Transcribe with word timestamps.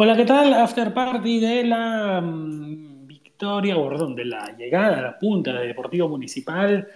Hola, 0.00 0.16
¿qué 0.16 0.24
tal? 0.24 0.54
After 0.54 0.94
party 0.94 1.40
de 1.40 1.64
la 1.64 2.20
mm, 2.20 3.04
victoria, 3.08 3.76
o 3.76 3.88
perdón, 3.88 4.14
de 4.14 4.26
la 4.26 4.56
llegada 4.56 4.98
a 4.98 5.02
la 5.02 5.18
punta 5.18 5.52
de 5.52 5.66
Deportivo 5.66 6.08
Municipal 6.08 6.86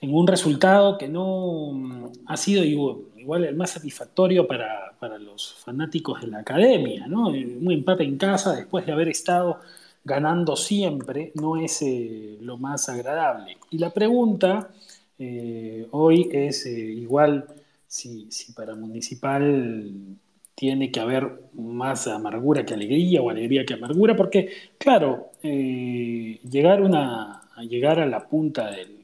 en 0.00 0.14
un 0.14 0.24
resultado 0.24 0.96
que 0.96 1.08
no 1.08 1.72
mm, 1.72 2.12
ha 2.26 2.36
sido 2.36 2.62
igual, 2.62 3.44
el 3.44 3.56
más 3.56 3.70
satisfactorio 3.70 4.46
para, 4.46 4.96
para 5.00 5.18
los 5.18 5.54
fanáticos 5.54 6.20
de 6.20 6.28
la 6.28 6.38
academia, 6.38 7.08
¿no? 7.08 7.30
Un 7.30 7.72
empate 7.72 8.04
en 8.04 8.16
casa 8.16 8.54
después 8.54 8.86
de 8.86 8.92
haber 8.92 9.08
estado 9.08 9.58
ganando 10.04 10.54
siempre 10.54 11.32
no 11.34 11.56
es 11.56 11.82
eh, 11.82 12.38
lo 12.40 12.58
más 12.58 12.88
agradable. 12.88 13.56
Y 13.70 13.78
la 13.78 13.90
pregunta 13.90 14.70
eh, 15.18 15.88
hoy 15.90 16.28
es 16.30 16.64
eh, 16.66 16.70
igual 16.78 17.44
si, 17.88 18.30
si 18.30 18.52
para 18.52 18.76
Municipal 18.76 20.16
tiene 20.54 20.90
que 20.90 21.00
haber 21.00 21.42
más 21.54 22.06
amargura 22.06 22.64
que 22.64 22.74
alegría 22.74 23.20
o 23.22 23.30
alegría 23.30 23.64
que 23.66 23.74
amargura, 23.74 24.14
porque, 24.16 24.50
claro, 24.78 25.30
eh, 25.42 26.40
llegar, 26.48 26.82
una, 26.82 27.48
a 27.54 27.62
llegar 27.64 27.98
a 28.00 28.06
la 28.06 28.28
punta 28.28 28.70
del, 28.70 29.00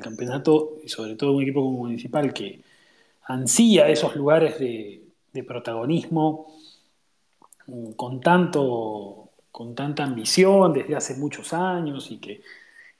campeonato, 0.00 0.78
y 0.84 0.88
sobre 0.88 1.16
todo 1.16 1.32
un 1.32 1.42
equipo 1.42 1.62
como 1.62 1.78
Municipal 1.78 2.32
que 2.32 2.60
ansía 3.28 3.88
esos 3.88 4.14
lugares 4.14 4.58
de, 4.58 5.02
de 5.32 5.42
protagonismo 5.42 6.54
mm, 7.66 7.92
con, 7.92 8.20
tanto, 8.20 9.30
con 9.50 9.74
tanta 9.74 10.04
ambición 10.04 10.74
desde 10.74 10.96
hace 10.96 11.14
muchos 11.14 11.52
años 11.54 12.10
y 12.10 12.18
que, 12.18 12.42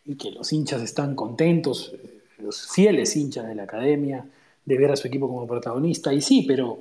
y 0.06 0.16
que 0.16 0.30
los 0.30 0.52
hinchas 0.52 0.80
están 0.82 1.14
contentos, 1.14 1.92
eh, 1.94 2.22
los 2.38 2.66
fieles 2.72 3.14
hinchas 3.16 3.46
de 3.46 3.54
la 3.54 3.64
academia, 3.64 4.24
de 4.64 4.78
ver 4.78 4.90
a 4.90 4.96
su 4.96 5.08
equipo 5.08 5.28
como 5.28 5.46
protagonista. 5.46 6.12
Y 6.14 6.20
sí, 6.20 6.44
pero 6.46 6.78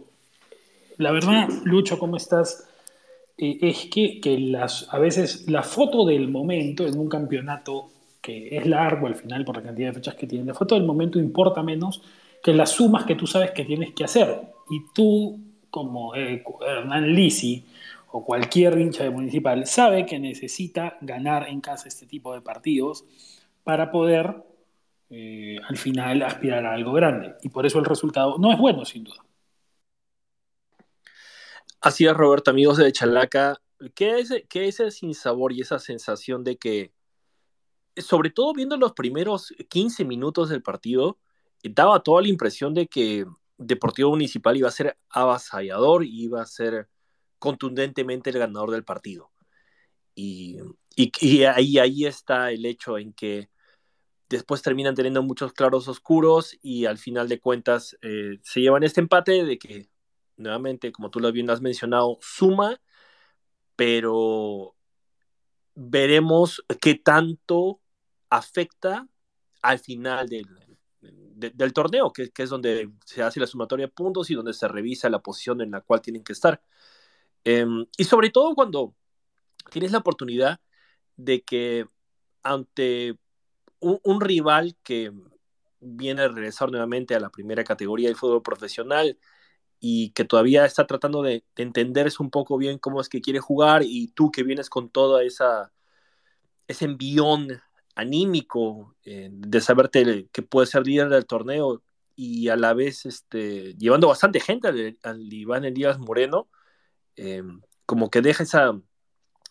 la 0.97 1.11
verdad, 1.11 1.49
Lucho, 1.63 1.99
¿cómo 1.99 2.17
estás? 2.17 2.67
Eh, 3.37 3.57
es 3.61 3.85
que, 3.85 4.21
a 4.89 4.99
veces 4.99 5.49
la 5.49 5.63
foto 5.63 6.05
del 6.05 6.29
momento 6.29 6.87
en 6.87 6.97
un 6.97 7.09
campeonato 7.09 7.91
que 8.21 8.57
es 8.57 8.65
largo 8.65 9.07
al 9.07 9.15
final 9.15 9.45
por 9.45 9.57
la 9.57 9.63
cantidad 9.63 9.89
de 9.89 9.93
fechas 9.93 10.15
que 10.15 10.25
tiene, 10.25 10.45
la 10.45 10.53
foto 10.53 10.75
del 10.75 10.83
momento 10.83 11.19
importa 11.19 11.61
menos 11.61 12.01
que 12.41 12.53
las 12.53 12.71
sumas 12.71 13.05
que 13.05 13.15
tú 13.15 13.27
sabes 13.27 13.51
que 13.51 13.65
tienes 13.65 13.93
que 13.93 14.03
hacer. 14.03 14.41
Y 14.69 14.81
tú, 14.93 15.39
como 15.69 16.15
eh, 16.15 16.43
Hernán 16.65 17.13
Lisi 17.13 17.65
o 18.11 18.23
cualquier 18.23 18.79
hincha 18.79 19.03
de 19.03 19.09
municipal, 19.09 19.65
sabe 19.67 20.05
que 20.05 20.19
necesita 20.19 20.97
ganar 21.01 21.49
en 21.49 21.61
casa 21.61 21.87
este 21.87 22.05
tipo 22.05 22.33
de 22.33 22.41
partidos 22.41 23.05
para 23.63 23.91
poder 23.91 24.35
eh, 25.09 25.57
al 25.67 25.77
final 25.77 26.21
aspirar 26.23 26.65
a 26.65 26.73
algo 26.73 26.93
grande. 26.93 27.35
Y 27.43 27.49
por 27.49 27.65
eso 27.65 27.79
el 27.79 27.85
resultado 27.85 28.37
no 28.37 28.51
es 28.51 28.57
bueno, 28.57 28.85
sin 28.85 29.03
duda. 29.03 29.25
Así 31.85 32.07
es, 32.07 32.15
Roberto, 32.15 32.49
amigos 32.49 32.77
de 32.77 32.91
Chalaca. 32.91 33.61
¿Qué 33.93 34.17
es, 34.17 34.33
qué 34.49 34.67
es 34.67 34.79
ese 34.79 34.89
sinsabor 34.89 35.53
y 35.53 35.61
esa 35.61 35.77
sensación 35.77 36.43
de 36.43 36.57
que, 36.57 36.91
sobre 37.95 38.31
todo 38.31 38.53
viendo 38.53 38.75
los 38.75 38.93
primeros 38.93 39.53
15 39.69 40.03
minutos 40.03 40.49
del 40.49 40.63
partido, 40.63 41.19
daba 41.63 42.01
toda 42.01 42.23
la 42.23 42.29
impresión 42.29 42.73
de 42.73 42.87
que 42.87 43.27
Deportivo 43.59 44.09
Municipal 44.09 44.57
iba 44.57 44.67
a 44.67 44.71
ser 44.71 44.97
avasallador 45.11 46.03
y 46.03 46.23
iba 46.23 46.41
a 46.41 46.47
ser 46.47 46.89
contundentemente 47.37 48.31
el 48.31 48.39
ganador 48.39 48.71
del 48.71 48.83
partido. 48.83 49.29
Y, 50.15 50.57
ahí 51.45 52.05
está 52.07 52.49
el 52.51 52.65
hecho 52.65 52.97
en 52.97 53.13
que 53.13 53.51
después 54.27 54.63
terminan 54.63 54.95
teniendo 54.95 55.21
muchos 55.21 55.53
claros 55.53 55.87
oscuros 55.87 56.57
y 56.63 56.85
al 56.85 56.97
final 56.97 57.29
de 57.29 57.39
cuentas 57.39 57.95
eh, 58.01 58.39
se 58.41 58.61
llevan 58.61 58.81
este 58.81 59.01
empate 59.01 59.43
de 59.45 59.59
que 59.59 59.87
nuevamente, 60.37 60.91
como 60.91 61.09
tú 61.09 61.19
lo 61.19 61.29
has 61.29 61.61
mencionado, 61.61 62.17
suma, 62.21 62.81
pero 63.75 64.75
veremos 65.75 66.63
qué 66.81 66.95
tanto 66.95 67.81
afecta 68.29 69.07
al 69.61 69.79
final 69.79 70.27
del, 70.29 70.47
del 71.35 71.73
torneo, 71.73 72.11
que, 72.13 72.31
es 72.35 72.49
donde 72.49 72.89
se 73.05 73.21
hace 73.21 73.39
la 73.39 73.47
sumatoria 73.47 73.87
de 73.87 73.91
puntos 73.91 74.29
y 74.29 74.35
donde 74.35 74.53
se 74.53 74.67
revisa 74.67 75.09
la 75.09 75.19
posición 75.19 75.61
en 75.61 75.71
la 75.71 75.81
cual 75.81 76.01
tienen 76.01 76.23
que 76.23 76.33
estar. 76.33 76.61
Eh, 77.43 77.65
y 77.97 78.03
sobre 78.05 78.29
todo 78.29 78.55
cuando 78.55 78.95
tienes 79.71 79.91
la 79.91 79.99
oportunidad 79.99 80.59
de 81.17 81.43
que 81.43 81.85
ante 82.43 83.17
un, 83.79 83.99
un, 84.03 84.21
rival 84.21 84.75
que 84.83 85.11
viene 85.79 86.23
a 86.23 86.27
regresar 86.27 86.71
nuevamente 86.71 87.15
a 87.15 87.19
la 87.19 87.29
primera 87.29 87.63
categoría 87.63 88.07
del 88.07 88.17
fútbol 88.17 88.41
profesional, 88.41 89.17
y 89.87 90.09
que 90.11 90.25
todavía 90.25 90.65
está 90.65 90.87
tratando 90.87 91.21
de, 91.21 91.43
de, 91.55 91.63
entenderse 91.63 92.23
un 92.23 92.31
poco 92.31 92.57
bien 92.57 92.79
cómo 92.79 93.01
es 93.01 93.09
que 93.09 93.21
quiere 93.21 93.39
jugar 93.39 93.83
y 93.83 94.07
tú 94.09 94.31
que 94.31 94.43
vienes 94.43 94.67
con 94.69 94.89
toda 94.89 95.23
esa 95.23 95.71
ese 96.67 96.85
envión 96.85 97.61
anímico 97.95 98.95
eh, 99.03 99.29
de 99.31 99.61
saberte 99.61 100.27
que 100.31 100.41
puedes 100.41 100.69
ser 100.71 100.85
líder 100.87 101.09
del 101.09 101.25
torneo 101.25 101.83
y 102.15 102.49
a 102.49 102.55
la 102.55 102.73
vez 102.73 103.05
este, 103.05 103.75
llevando 103.75 104.07
bastante 104.07 104.39
gente 104.39 104.67
al, 104.67 104.97
al 105.03 105.33
Iván 105.33 105.65
Elías 105.65 105.99
Moreno, 105.99 106.47
eh, 107.15 107.43
como 107.85 108.09
que 108.09 108.21
deja 108.21 108.43
esa, 108.43 108.79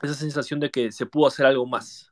esa 0.02 0.14
sensación 0.14 0.60
de 0.60 0.70
que 0.70 0.90
se 0.90 1.06
pudo 1.06 1.28
hacer 1.28 1.46
algo 1.46 1.66
más. 1.66 2.10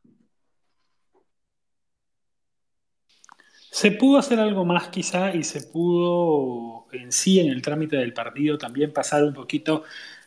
Se 3.72 3.90
pudo 3.90 4.18
hacer 4.18 4.38
algo 4.38 4.66
más 4.66 4.88
quizá 4.88 5.34
y 5.34 5.44
se 5.44 5.62
pudo 5.62 6.84
en 6.92 7.10
sí 7.10 7.40
en 7.40 7.48
el 7.48 7.62
trámite 7.62 7.96
del 7.96 8.12
partido 8.12 8.58
también 8.58 8.92
pasar 8.92 9.24
un 9.24 9.32
poquito 9.32 9.84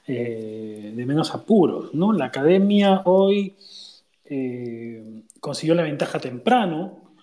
eh, 0.07 0.91
de 0.95 1.05
menos 1.05 1.29
apuros. 1.35 1.93
¿no? 1.93 2.11
La 2.11 2.25
academia 2.25 3.03
hoy 3.05 3.55
eh, 4.25 5.21
consiguió 5.39 5.75
la 5.75 5.83
ventaja 5.83 6.19
temprano 6.19 7.13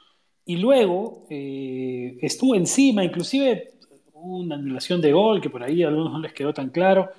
y 0.47 0.59
luego 0.59 1.27
eh, 1.29 2.17
estuvo 2.23 2.55
encima, 2.55 3.03
inclusive 3.03 3.73
una 4.15 4.55
anulación 4.55 5.01
de 5.01 5.11
gol 5.11 5.41
que 5.41 5.51
por 5.51 5.65
ahí 5.65 5.83
a 5.83 5.89
algunos 5.89 6.13
no 6.13 6.21
les 6.21 6.33
quedó 6.33 6.55
tan 6.55 6.69
claro 6.71 7.11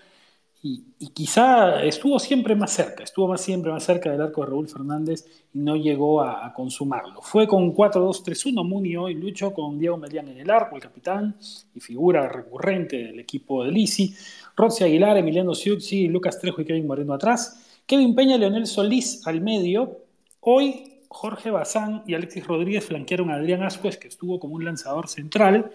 y, 0.66 0.82
quizá 1.10 1.84
estuvo 1.84 2.18
siempre 2.18 2.56
más 2.56 2.72
cerca, 2.72 3.04
estuvo 3.04 3.28
más, 3.28 3.42
siempre 3.42 3.70
más 3.70 3.84
cerca 3.84 4.10
del 4.10 4.22
arco 4.22 4.42
de 4.42 4.48
Raúl 4.48 4.70
Fernández 4.70 5.26
y 5.54 5.60
no 5.60 5.76
llegó 5.76 6.22
a, 6.22 6.54
consumarlo. 6.54 7.22
Fue 7.22 7.46
con 7.48 7.76
4-2-3-1 7.76 8.66
Muni 8.66 8.96
hoy 8.96 9.14
luchó 9.14 9.54
con 9.54 9.78
Diego 9.78 9.98
Melián 9.98 10.30
en 10.30 10.38
el 10.38 10.50
arco, 10.50 10.78
el 10.78 10.82
capitán 10.82 11.36
y 11.76 11.82
figura 11.82 12.30
recurrente 12.30 12.96
del 12.96 13.20
equipo 13.20 13.66
de 13.66 13.72
Lisi, 13.72 14.16
Rossi 14.56 14.86
Aguilar, 14.86 15.18
Emiliano 15.18 15.54
Siuxi, 15.54 16.08
Lucas 16.08 16.40
Trejo 16.40 16.62
y 16.62 16.66
Kevin 16.66 16.88
Moreno 16.88 17.14
atrás, 17.14 17.82
Kevin 17.86 18.16
Peña, 18.16 18.38
Leonel 18.38 18.66
Solís 18.66 19.28
al 19.28 19.42
medio. 19.42 19.98
Hoy 20.40 21.02
Jorge 21.10 21.52
Bazán 21.52 22.04
y 22.08 22.14
Alexis 22.14 22.48
Rodríguez 22.48 22.86
flanquearon 22.86 23.30
a 23.32 23.36
Adrián 23.36 23.64
Ascuez, 23.64 23.98
que 23.98 24.08
estuvo 24.08 24.40
como 24.40 24.56
un 24.56 24.64
lanzador 24.64 25.10
central. 25.10 25.72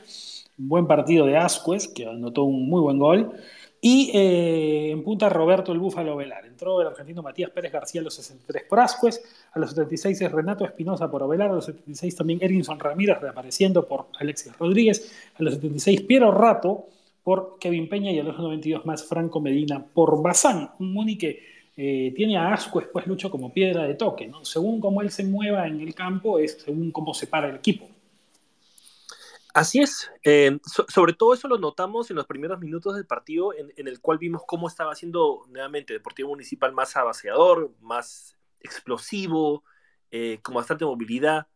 Un 0.58 0.68
buen 0.68 0.86
partido 0.86 1.26
de 1.26 1.36
Ascuez, 1.36 1.88
que 1.88 2.06
anotó 2.06 2.44
un 2.44 2.68
muy 2.68 2.80
buen 2.80 2.98
gol. 2.98 3.34
Y 3.80 4.10
eh, 4.12 4.90
en 4.90 5.04
punta 5.04 5.28
Roberto 5.28 5.72
el 5.72 5.78
Búfalo 5.78 6.16
Velar. 6.16 6.44
Entró 6.46 6.80
el 6.80 6.88
argentino 6.88 7.22
Matías 7.22 7.50
Pérez 7.50 7.72
García 7.72 8.00
a 8.00 8.04
los 8.04 8.14
63 8.14 8.64
por 8.68 8.80
Ascuez, 8.80 9.22
a 9.52 9.58
los 9.58 9.70
76 9.70 10.20
es 10.20 10.32
Renato 10.32 10.64
Espinosa 10.64 11.08
por 11.08 11.22
Ovelar, 11.22 11.50
a 11.50 11.54
los 11.54 11.66
76 11.66 12.16
también 12.16 12.40
Erinson 12.42 12.80
Ramírez 12.80 13.20
reapareciendo 13.20 13.86
por 13.86 14.06
Alexis 14.18 14.56
Rodríguez, 14.58 15.12
a 15.38 15.42
los 15.42 15.54
76 15.54 16.02
Piero 16.02 16.32
Rato 16.32 16.86
por 17.22 17.58
Kevin 17.60 17.88
Peña 17.88 18.10
y 18.10 18.18
a 18.18 18.24
los 18.24 18.36
92 18.38 18.84
más 18.86 19.04
Franco 19.04 19.40
Medina 19.40 19.84
por 19.84 20.20
Bazán. 20.22 20.70
Un 20.80 20.92
Muni 20.92 21.16
que 21.16 21.40
eh, 21.76 22.12
tiene 22.16 22.36
a 22.36 22.52
Ascuez, 22.52 22.88
pues 22.92 23.06
Lucho, 23.06 23.30
como 23.30 23.52
piedra 23.52 23.84
de 23.84 23.94
toque. 23.94 24.26
¿no? 24.26 24.44
Según 24.44 24.80
cómo 24.80 25.02
él 25.02 25.10
se 25.10 25.22
mueva 25.22 25.68
en 25.68 25.80
el 25.80 25.94
campo, 25.94 26.40
es 26.40 26.58
según 26.64 26.90
cómo 26.90 27.14
se 27.14 27.28
para 27.28 27.48
el 27.48 27.56
equipo. 27.56 27.88
Así 29.58 29.80
es, 29.80 30.08
eh, 30.22 30.56
so, 30.64 30.86
sobre 30.88 31.14
todo 31.14 31.34
eso 31.34 31.48
lo 31.48 31.58
notamos 31.58 32.08
en 32.10 32.16
los 32.16 32.26
primeros 32.26 32.60
minutos 32.60 32.94
del 32.94 33.06
partido, 33.06 33.52
en, 33.52 33.88
el 33.88 34.00
cual 34.00 34.18
vimos 34.18 34.42
cómo 34.46 34.68
estaba 34.68 34.92
haciendo 34.92 35.42
nuevamente 35.48 35.92
Deportivo 35.92 36.28
Municipal 36.28 36.72
más 36.72 36.94
abaseador, 36.96 37.74
más 37.80 38.38
explosivo, 38.60 39.64
eh, 40.12 40.38
con 40.42 40.54
bastante 40.54 40.84
movilidad, 40.84 41.48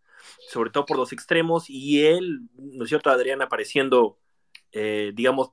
sobre 0.49 0.70
todo 0.70 0.84
por 0.84 0.96
los 0.96 1.12
extremos, 1.12 1.70
y 1.70 2.04
él, 2.04 2.40
¿no 2.56 2.82
es 2.82 2.88
cierto?, 2.88 3.08
Adrián 3.08 3.40
apareciendo, 3.40 4.19
eh, 4.72 5.12
digamos, 5.14 5.52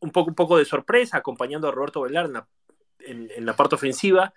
un 0.00 0.10
poco, 0.10 0.28
un 0.28 0.34
poco 0.34 0.58
de 0.58 0.66
sorpresa, 0.66 1.16
acompañando 1.16 1.66
a 1.66 1.72
Roberto 1.72 2.02
Velar 2.02 2.26
en 2.26 2.34
la, 2.34 2.48
en, 2.98 3.30
en 3.34 3.46
la 3.46 3.56
parte 3.56 3.76
ofensiva, 3.76 4.34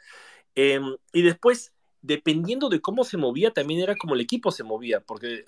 em, 0.56 0.96
y 1.12 1.24
después, 1.24 1.74
dependiendo 2.02 2.70
de 2.70 2.80
cómo 2.80 3.04
se 3.04 3.18
movía, 3.18 3.52
también 3.52 3.82
era 3.82 3.98
como 3.98 4.14
el 4.14 4.22
equipo 4.22 4.50
se 4.50 4.64
movía, 4.64 5.02
porque 5.02 5.44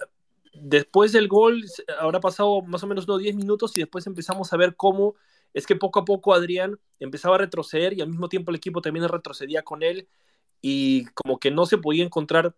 después 0.53 1.11
del 1.11 1.27
gol 1.27 1.63
habrá 1.99 2.19
pasado 2.19 2.61
más 2.61 2.83
o 2.83 2.87
menos 2.87 3.05
unos 3.05 3.19
10 3.19 3.35
minutos 3.35 3.71
y 3.75 3.81
después 3.81 4.05
empezamos 4.07 4.51
a 4.51 4.57
ver 4.57 4.75
cómo 4.75 5.15
es 5.53 5.65
que 5.65 5.75
poco 5.75 5.99
a 5.99 6.05
poco 6.05 6.33
Adrián 6.33 6.79
empezaba 6.99 7.35
a 7.35 7.39
retroceder 7.39 7.93
y 7.93 8.01
al 8.01 8.09
mismo 8.09 8.29
tiempo 8.29 8.51
el 8.51 8.57
equipo 8.57 8.81
también 8.81 9.07
retrocedía 9.07 9.63
con 9.63 9.83
él 9.83 10.07
y 10.61 11.05
como 11.13 11.39
que 11.39 11.51
no 11.51 11.65
se 11.65 11.77
podía 11.77 12.03
encontrar 12.03 12.55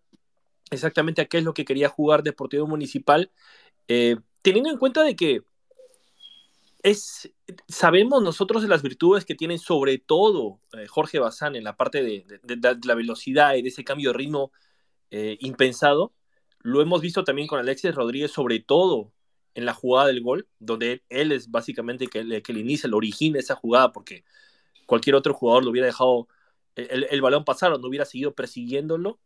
exactamente 0.69 1.21
a 1.21 1.25
qué 1.25 1.39
es 1.39 1.43
lo 1.43 1.53
que 1.53 1.65
quería 1.65 1.89
jugar 1.89 2.23
Deportivo 2.23 2.67
Municipal, 2.67 3.31
eh, 3.87 4.17
teniendo 4.41 4.69
en 4.69 4.77
cuenta 4.77 5.03
de 5.03 5.15
que 5.15 5.43
es, 6.83 7.31
sabemos 7.67 8.21
nosotros 8.21 8.61
de 8.61 8.67
las 8.67 8.81
virtudes 8.81 9.23
que 9.23 9.35
tiene 9.35 9.57
sobre 9.57 9.99
todo 9.99 10.59
eh, 10.73 10.85
Jorge 10.87 11.19
Bazán 11.19 11.55
en 11.55 11.63
la 11.63 11.77
parte 11.77 12.03
de, 12.03 12.25
la 12.83 12.95
velocidad 12.95 13.55
y 13.55 13.61
de 13.61 13.69
ese 13.69 13.85
cambio 13.85 14.11
de 14.11 14.17
ritmo 14.17 14.51
eh, 15.09 15.37
impensado. 15.39 16.11
Lo 16.63 16.81
hemos 16.81 17.01
visto 17.01 17.23
también 17.23 17.47
con 17.47 17.59
Alexis 17.59 17.93
Rodríguez, 17.93 18.31
sobre 18.31 18.59
todo 18.59 19.13
en 19.53 19.65
la 19.65 19.73
jugada 19.73 20.07
del 20.07 20.21
gol, 20.21 20.47
donde 20.59 21.03
él, 21.09 21.31
es 21.31 21.51
básicamente 21.51 22.07
que, 22.07 22.41
que 22.41 22.53
le 22.53 22.59
inicia, 22.59 22.87
el 22.87 22.95
origen 22.95 23.33
de 23.33 23.39
esa 23.39 23.55
jugada, 23.55 23.91
porque 23.91 24.23
cualquier 24.87 25.15
otro 25.15 25.33
jugador 25.33 25.63
lo 25.63 25.69
hubiera 25.69 25.87
dejado 25.87 26.27
el, 26.75 27.21
balón 27.21 27.45
pasar 27.45 27.71
o 27.71 27.77
no 27.77 27.87
hubiera 27.87 28.05
seguido 28.05 28.33
persiguiéndolo. 28.33 29.19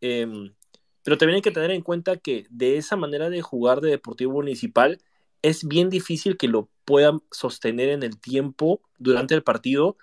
Em, 0.00 0.54
pero 1.02 1.18
también 1.18 1.36
hay 1.36 1.42
que 1.42 1.50
tener 1.50 1.70
en 1.70 1.82
cuenta 1.82 2.16
que 2.16 2.46
de 2.50 2.76
esa 2.76 2.96
manera 2.96 3.30
de 3.30 3.42
jugar 3.42 3.80
de 3.80 3.90
Deportivo 3.90 4.32
Municipal, 4.32 4.98
es 5.42 5.66
bien 5.66 5.90
difícil 5.90 6.36
que 6.36 6.48
lo 6.48 6.70
puedan 6.84 7.20
sostener 7.30 7.88
en 7.90 8.02
el 8.02 8.18
tiempo 8.18 8.82
durante 8.98 9.34
el 9.34 9.42
partido 9.42 9.96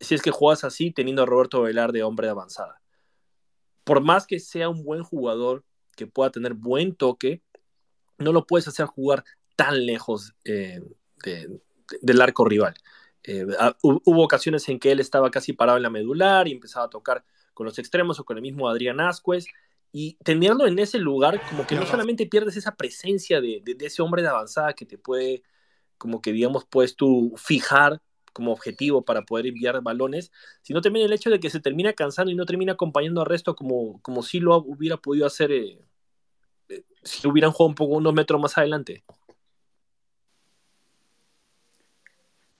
si 0.00 0.14
es 0.14 0.22
que 0.22 0.30
juegas 0.30 0.64
así 0.64 0.90
teniendo 0.90 1.22
a 1.22 1.26
Roberto 1.26 1.62
Velar 1.62 1.92
de 1.92 2.02
hombre 2.02 2.26
de 2.26 2.32
avanzada. 2.32 2.80
Por 3.84 4.00
más 4.00 4.26
que 4.26 4.38
sea 4.40 4.68
un 4.68 4.84
buen 4.84 5.02
jugador, 5.02 5.64
que 5.94 6.06
pueda 6.06 6.30
tener 6.30 6.54
buen 6.54 6.94
toque, 6.94 7.42
no 8.18 8.32
lo 8.32 8.46
puedes 8.46 8.68
hacer 8.68 8.86
jugar 8.86 9.24
tan 9.56 9.86
lejos 9.86 10.34
eh, 10.44 10.82
del 12.00 12.20
arco 12.20 12.44
rival. 12.44 12.74
Eh, 13.22 13.46
ah, 13.58 13.76
hubo 13.82 14.22
ocasiones 14.22 14.68
en 14.68 14.78
que 14.78 14.92
él 14.92 15.00
estaba 15.00 15.30
casi 15.30 15.52
parado 15.54 15.78
en 15.78 15.82
la 15.82 15.90
medular 15.90 16.46
y 16.46 16.52
empezaba 16.52 16.86
a 16.86 16.90
tocar 16.90 17.24
con 17.54 17.64
los 17.64 17.78
extremos 17.78 18.20
o 18.20 18.24
con 18.24 18.36
el 18.36 18.42
mismo 18.42 18.68
Adrián 18.68 19.00
Ascuez 19.00 19.46
y 19.92 20.16
tenerlo 20.24 20.66
en 20.66 20.78
ese 20.78 20.98
lugar, 20.98 21.40
como 21.48 21.66
que 21.66 21.76
no 21.76 21.86
solamente 21.86 22.26
pierdes 22.26 22.56
esa 22.56 22.74
presencia 22.74 23.40
de, 23.40 23.62
ese 23.80 24.02
hombre 24.02 24.22
de 24.22 24.28
avanzada 24.28 24.72
que 24.72 24.84
te 24.84 24.98
puede, 24.98 25.44
como 25.98 26.20
que 26.20 26.32
digamos, 26.32 26.64
puedes 26.64 26.96
tú 26.96 27.32
fijar 27.36 28.02
como 28.34 28.52
objetivo 28.52 29.02
para 29.02 29.22
poder 29.22 29.46
enviar 29.46 29.80
balones, 29.82 30.30
sino 30.60 30.82
también 30.82 31.06
el 31.06 31.12
hecho 31.14 31.30
de 31.30 31.40
que 31.40 31.48
se 31.48 31.60
termina 31.60 31.94
cansando 31.94 32.30
y 32.30 32.34
no 32.34 32.44
termina 32.44 32.72
acompañando 32.72 33.22
al 33.22 33.26
resto 33.26 33.56
como, 33.56 34.02
como 34.02 34.22
si 34.22 34.40
lo 34.40 34.56
hubiera 34.58 34.98
podido 34.98 35.26
hacer 35.26 35.52
eh, 35.52 35.78
eh, 36.68 36.82
si 37.02 37.26
hubieran 37.26 37.52
jugado 37.52 37.68
un 37.70 37.74
poco 37.74 37.94
unos 37.94 38.12
metros 38.12 38.38
más 38.38 38.58
adelante. 38.58 39.04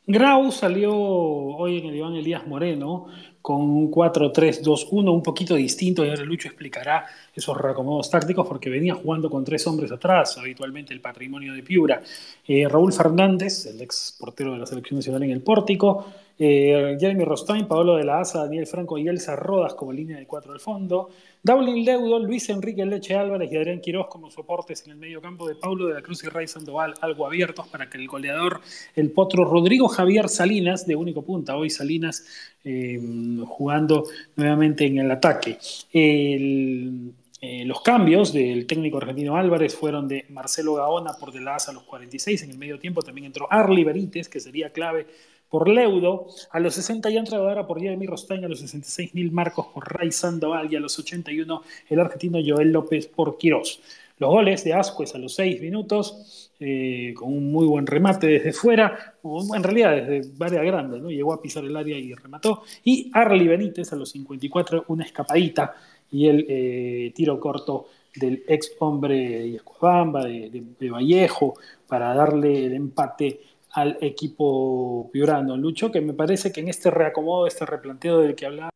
Grau 0.07 0.53
salió 0.53 0.95
hoy 0.95 1.79
en 1.79 1.87
el 1.87 1.97
Iván 1.97 2.15
Elías 2.15 2.47
Moreno 2.47 3.07
con 3.41 3.63
un 3.63 3.91
4-3-2-1 3.91 5.11
un 5.11 5.23
poquito 5.23 5.55
distinto, 5.55 6.05
y 6.05 6.11
ahora 6.11 6.25
Lucho 6.25 6.49
explicará 6.49 7.07
esos 7.35 7.57
reacomodos 7.57 8.11
tácticos 8.11 8.47
porque 8.47 8.69
venía 8.69 8.95
jugando 8.95 9.31
con 9.31 9.45
tres 9.45 9.67
hombres 9.67 9.91
atrás, 9.93 10.37
habitualmente 10.37 10.93
el 10.93 11.01
patrimonio 11.01 11.55
de 11.55 11.63
Piura. 11.63 12.03
Eh, 12.47 12.69
Raúl 12.69 12.93
Fernández, 12.93 13.65
el 13.65 13.81
ex 13.81 14.17
portero 14.19 14.53
de 14.53 14.59
la 14.59 14.67
selección 14.67 14.99
nacional 14.99 15.23
en 15.23 15.31
el 15.31 15.41
pórtico, 15.41 16.07
eh, 16.39 16.97
Jeremy 17.01 17.25
Rostain, 17.25 17.67
Pablo 17.67 17.97
de 17.97 18.05
la 18.05 18.21
Asa, 18.21 18.45
Daniel 18.45 18.67
Franco 18.67 18.99
y 18.99 19.09
Elsa 19.09 19.37
Rodas 19.37 19.75
como 19.75 19.93
línea 19.93 20.19
de 20.19 20.27
cuatro 20.27 20.53
al 20.53 20.61
fondo, 20.61 21.09
Daulin 21.45 21.85
Leudo, 21.85 22.19
Luis 22.21 22.49
Enrique 22.49 22.87
Leche 22.87 23.15
Álvarez 23.15 23.53
y 23.53 23.57
Adrián 23.59 23.83
Quiroz 23.83 24.07
como 24.09 24.31
soportes 24.31 24.83
en 24.87 24.93
el 24.93 24.97
medio 24.97 25.21
campo 25.21 25.47
de 25.47 25.55
Paulo 25.55 25.89
de 25.89 25.93
la 25.93 26.01
Cruz 26.01 26.25
y 26.25 26.29
Ray 26.29 26.49
Sandoval, 26.49 26.95
algo 27.03 27.27
abiertos 27.27 27.69
para 27.69 27.91
que 27.91 27.99
el 27.99 28.09
goleador, 28.09 28.63
el 28.97 29.11
potro 29.11 29.45
Rodrigo 29.45 29.87
Javier 29.89 30.31
Salinas, 30.31 30.87
de 30.87 30.97
único 30.97 31.21
punta, 31.21 31.55
hoy 31.55 31.69
Salinas 31.69 32.25
eh, 32.65 32.99
jugando 33.47 34.05
nuevamente 34.37 34.87
en 34.87 35.01
el 35.01 35.11
ataque. 35.11 35.59
Eh, 35.93 37.65
los 37.67 37.83
cambios 37.83 38.33
del 38.33 38.67
técnico 38.67 38.97
argentino 38.97 39.37
Álvarez 39.37 39.75
fueron 39.75 40.09
de 40.09 40.25
Marcelo 40.31 40.77
Gaona 40.77 41.13
por 41.21 41.31
de 41.31 41.43
la 41.43 41.57
a 41.57 41.73
los 41.73 41.83
46, 41.83 42.45
en 42.45 42.53
el 42.53 42.57
medio 42.57 42.79
tiempo 42.79 43.03
también 43.03 43.27
entró 43.27 43.47
Arli 43.51 43.85
Benítez, 43.85 44.31
que 44.31 44.41
sería 44.41 44.71
clave 44.71 45.07
por 45.49 45.69
Leudo, 45.69 46.27
a 46.51 46.59
los 46.59 46.75
60 46.75 47.11
ya 47.11 47.21
entraba 47.21 47.67
por 47.67 47.81
Jeremy 47.81 48.07
Rostain, 48.07 48.45
a 48.45 48.49
los 48.49 48.61
66 48.61 49.15
Mil 49.15 49.31
Marcos 49.31 49.67
por 49.73 49.85
Ray 49.93 50.11
Sandoval 50.11 50.73
y 50.73 50.77
a 50.77 50.81
los 50.81 50.99
81 50.99 51.63
el 51.89 52.01
argentino 52.01 52.39
Joel 52.45 52.73
López 52.73 53.07
por 53.07 53.39
Quirós. 53.39 53.81
Los 54.19 54.31
goles 54.31 54.63
de 54.65 54.73
Ascuez 54.73 55.15
a 55.15 55.19
los 55.19 55.35
6 55.35 55.61
minutos, 55.61 56.53
eh, 56.61 57.15
con 57.17 57.33
un 57.33 57.51
muy 57.51 57.67
buen 57.67 57.87
remate 57.87 58.29
desde 58.29 58.53
fuera, 58.53 59.15
en 59.23 59.63
realidad 59.63 60.07
desde 60.07 60.31
varias 60.37 60.65
grandes, 60.65 61.03
¿no? 61.03 61.11
llegó 61.11 61.33
a 61.33 61.43
pisar 61.43 61.65
el 61.65 61.77
área 61.77 61.99
y 61.99 62.15
remató. 62.15 62.63
Y 62.85 63.11
Arli 63.13 63.49
Benítez 63.49 63.93
a 63.93 63.97
los 63.97 64.11
54, 64.11 64.85
una 64.89 65.05
escapadita 65.05 65.75
y 66.11 66.29
el 66.29 66.47
eh, 66.49 67.13
tiro 67.15 67.41
corto 67.41 67.87
del 68.15 68.45
ex 68.47 68.73
hombre 68.79 69.17
de 69.17 69.57
Escuabamba, 69.57 70.25
de 70.25 70.91
Vallejo, 70.91 71.55
para 71.89 72.15
darle 72.15 72.67
el 72.67 72.75
empate 72.75 73.41
al 73.75 73.99
equipo 74.01 75.11
piurano. 75.13 75.57
Lucho, 75.57 75.91
que 75.91 76.01
me 76.01 76.15
parece 76.15 76.53
que 76.53 76.61
en 76.61 76.69
este 76.69 76.91
reacomodo, 76.91 77.47
este 77.47 77.67
replanteo 77.67 78.21
del 78.21 78.37
que 78.37 78.47
hablábamos, 78.47 78.73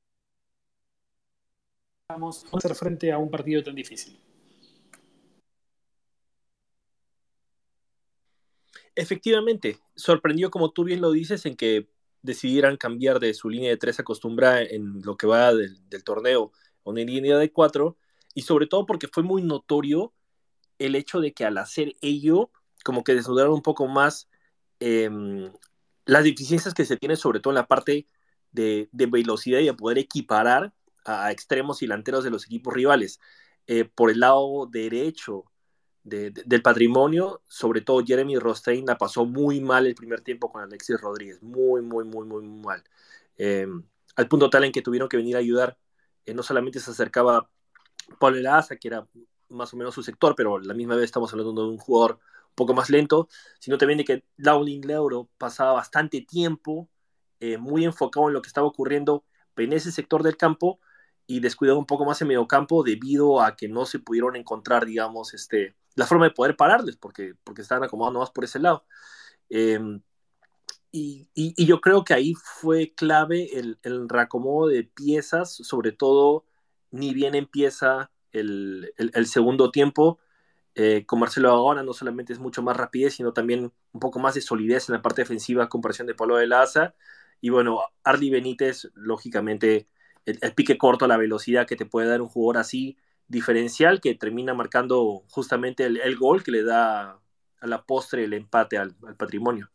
vamos 2.09 2.45
a 2.53 2.57
hacer 2.59 2.75
frente 2.75 3.13
a 3.13 3.19
un 3.19 3.31
partido 3.31 3.63
tan 3.63 3.77
difícil. 3.77 4.19
Efectivamente, 8.97 9.79
sorprendió, 9.95 10.51
como 10.51 10.73
tú 10.73 10.83
bien 10.83 11.01
lo 11.01 11.13
dices, 11.13 11.47
en 11.47 11.55
que 11.55 11.89
decidieran 12.23 12.77
cambiar 12.77 13.21
de 13.21 13.33
su 13.35 13.49
línea 13.49 13.71
de 13.71 13.77
tres 13.77 14.01
acostumbrada 14.01 14.63
en 14.63 15.01
lo 15.03 15.17
que 15.17 15.29
va 15.29 15.55
del, 15.55 15.79
torneo 16.03 16.51
a 16.85 16.91
una 16.91 17.03
línea 17.03 17.39
de 17.39 17.53
cuatro, 17.53 17.97
y 18.35 18.43
sobre 18.43 18.67
todo 18.67 18.85
porque 18.85 19.07
fue 19.07 19.23
muy 19.23 19.43
notorio 19.43 20.13
el 20.81 20.97
hecho 20.97 21.21
de 21.21 21.33
que 21.33 21.45
al 21.45 21.59
hacer 21.59 21.95
ello, 22.01 22.51
como 22.83 23.05
que 23.05 23.15
desnudaron 23.15 23.55
un 23.55 23.63
poco 23.63 23.87
más 23.87 24.29
Em, 24.81 25.53
las 26.07 26.25
deficiencias 26.25 26.75
que 26.75 26.85
se 26.85 26.97
tienen 26.97 27.17
sobre 27.17 27.41
todo 27.41 27.53
en 27.53 27.57
la 27.57 27.67
parte 27.67 28.09
de, 28.53 28.89
velocidad 28.93 29.61
y 29.61 29.67
de 29.67 29.75
poder 29.75 29.99
equiparar 29.99 30.73
a 31.05 31.31
extremos 31.33 31.83
y 31.83 31.87
delanteros 31.87 32.25
de 32.25 32.31
los 32.31 32.47
equipos 32.47 32.75
rivales. 32.75 33.21
Eh, 33.67 33.85
por 33.85 34.11
el 34.11 34.21
lado 34.21 34.67
derecho 34.71 35.45
del 36.05 36.63
patrimonio, 36.63 37.43
sobre 37.47 37.83
todo 37.83 38.03
Jeremy 38.05 38.39
Rostein 38.39 38.87
la 38.87 38.97
pasó 38.97 39.27
muy 39.27 39.61
mal 39.61 39.87
el 39.87 39.95
primer 39.95 40.23
tiempo 40.23 40.51
con 40.51 40.63
Alexis 40.63 40.99
Rodríguez, 40.99 41.43
muy, 41.43 41.83
muy, 41.83 42.05
muy, 42.05 42.27
muy, 42.27 42.47
mal. 42.47 42.83
Em, 43.37 43.83
al 44.17 44.29
punto 44.29 44.49
tal 44.49 44.65
en 44.65 44.73
que 44.73 44.81
tuvieron 44.83 45.09
que 45.09 45.19
venir 45.19 45.37
a 45.37 45.41
ayudar, 45.41 45.79
eh, 46.25 46.35
no 46.35 46.43
solamente 46.43 46.81
se 46.81 46.91
acercaba 46.91 47.51
Paul 48.19 48.37
Elaza, 48.39 48.77
que 48.77 48.89
era 48.89 49.07
más 49.51 49.73
o 49.75 49.77
menos 49.77 49.95
su 49.95 50.03
sector, 50.03 50.35
pero 50.37 50.59
la 50.59 50.75
misma 50.75 50.97
vez 50.97 51.05
estamos 51.05 51.33
hablando 51.33 51.63
de 51.63 51.69
un 51.69 51.79
jugador 51.79 52.21
poco 52.59 52.75
más 52.75 52.91
lento, 52.91 53.29
sino 53.61 53.79
también 53.79 53.99
de 53.99 54.05
que 54.05 54.25
Dowling 54.37 54.83
Leuro 54.83 55.31
pasaba 55.39 55.73
bastante 55.73 56.21
tiempo 56.21 56.91
eh, 57.41 57.57
muy 57.57 57.85
enfocado 57.85 58.29
en 58.29 58.35
lo 58.35 58.43
que 58.43 58.49
estaba 58.49 58.67
ocurriendo 58.67 59.25
en 59.57 59.73
ese 59.73 59.93
sector 59.93 60.23
del 60.23 60.37
campo 60.37 60.81
y 61.27 61.41
descuidado 61.41 61.79
un 61.79 61.87
poco 61.87 62.05
más 62.05 62.21
en 62.23 62.29
medio 62.29 62.47
campo 62.49 62.83
debido 62.83 63.41
a 63.43 63.57
que 63.57 63.69
no 63.69 63.87
se 63.87 63.99
pudieron 63.99 64.37
encontrar, 64.37 64.87
digamos, 64.87 65.35
este, 65.35 65.77
la 65.95 66.07
forma 66.07 66.25
de 66.27 66.31
poder 66.33 66.57
pararles, 66.57 66.97
porque, 66.97 67.35
porque 67.45 67.63
estaban 67.63 67.85
acomodados 67.85 68.19
más 68.19 68.31
por 68.31 68.45
ese 68.45 68.59
lado. 68.59 68.85
Em, 69.51 70.03
y, 70.91 71.29
y, 71.35 71.67
yo 71.67 71.81
creo 71.81 72.03
que 72.05 72.15
ahí 72.15 72.35
fue 72.35 72.95
clave 72.95 73.59
el, 73.59 73.79
el 73.83 74.09
reacomodo 74.09 74.69
de 74.69 74.85
piezas, 74.85 75.55
sobre 75.55 75.93
todo 75.93 76.47
ni 76.91 77.13
bien 77.13 77.35
empieza 77.35 78.11
el, 78.33 78.93
el, 78.97 79.11
el 79.15 79.27
segundo 79.27 79.71
tiempo, 79.71 80.19
eh, 80.81 81.05
con 81.05 81.19
Marcelo 81.19 81.51
Agona 81.51 81.83
no 81.83 81.93
solamente 81.93 82.33
es 82.33 82.39
mucho 82.39 82.63
más 82.63 82.77
rapidez, 82.77 83.15
sino 83.15 83.33
también 83.33 83.73
un 83.93 84.01
poco 84.01 84.21
más 84.21 84.35
de 84.35 84.41
solidez 84.41 84.89
en 84.89 84.95
la 84.95 85.03
parte 85.03 85.23
defensiva 85.23 85.65
a 85.65 85.69
comparación 85.69 86.07
de 86.07 86.15
Pablo 86.15 86.37
de 86.37 86.47
Laza. 86.47 86.95
Y 87.41 87.49
bueno, 87.51 87.81
Arli 88.05 88.31
Benítez, 88.31 88.89
lógicamente, 88.95 89.89
el, 90.25 90.39
pique 90.55 90.79
corto, 90.79 91.09
la 91.09 91.17
velocidad 91.17 91.67
que 91.67 91.75
te 91.75 91.85
puede 91.85 92.07
dar 92.07 92.23
un 92.23 92.29
jugador 92.29 92.59
así 92.59 92.97
diferencial 93.27 94.01
que 94.01 94.15
termina 94.15 94.55
marcando 94.55 95.25
justamente 95.31 95.85
el, 95.85 96.17
gol 96.17 96.45
que 96.45 96.53
le 96.53 96.63
da 96.63 97.19
a 97.61 97.67
la 97.67 97.83
postre 97.83 98.23
el 98.23 98.33
empate 98.33 98.79
al, 98.79 98.95
patrimonio. 99.17 99.69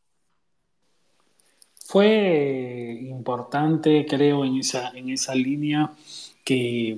Fue 1.86 2.98
importante, 3.02 4.06
creo, 4.10 4.46
en 4.46 4.56
esa, 4.56 4.92
en 4.92 5.10
esa 5.10 5.36
línea 5.36 5.92
que 6.46 6.98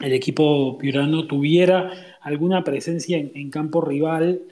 el 0.00 0.12
equipo 0.12 0.78
piurano 0.78 1.26
tuviera 1.26 1.90
alguna 2.20 2.64
presencia 2.64 3.18
en, 3.18 3.50
campo 3.50 3.80
rival 3.80 4.42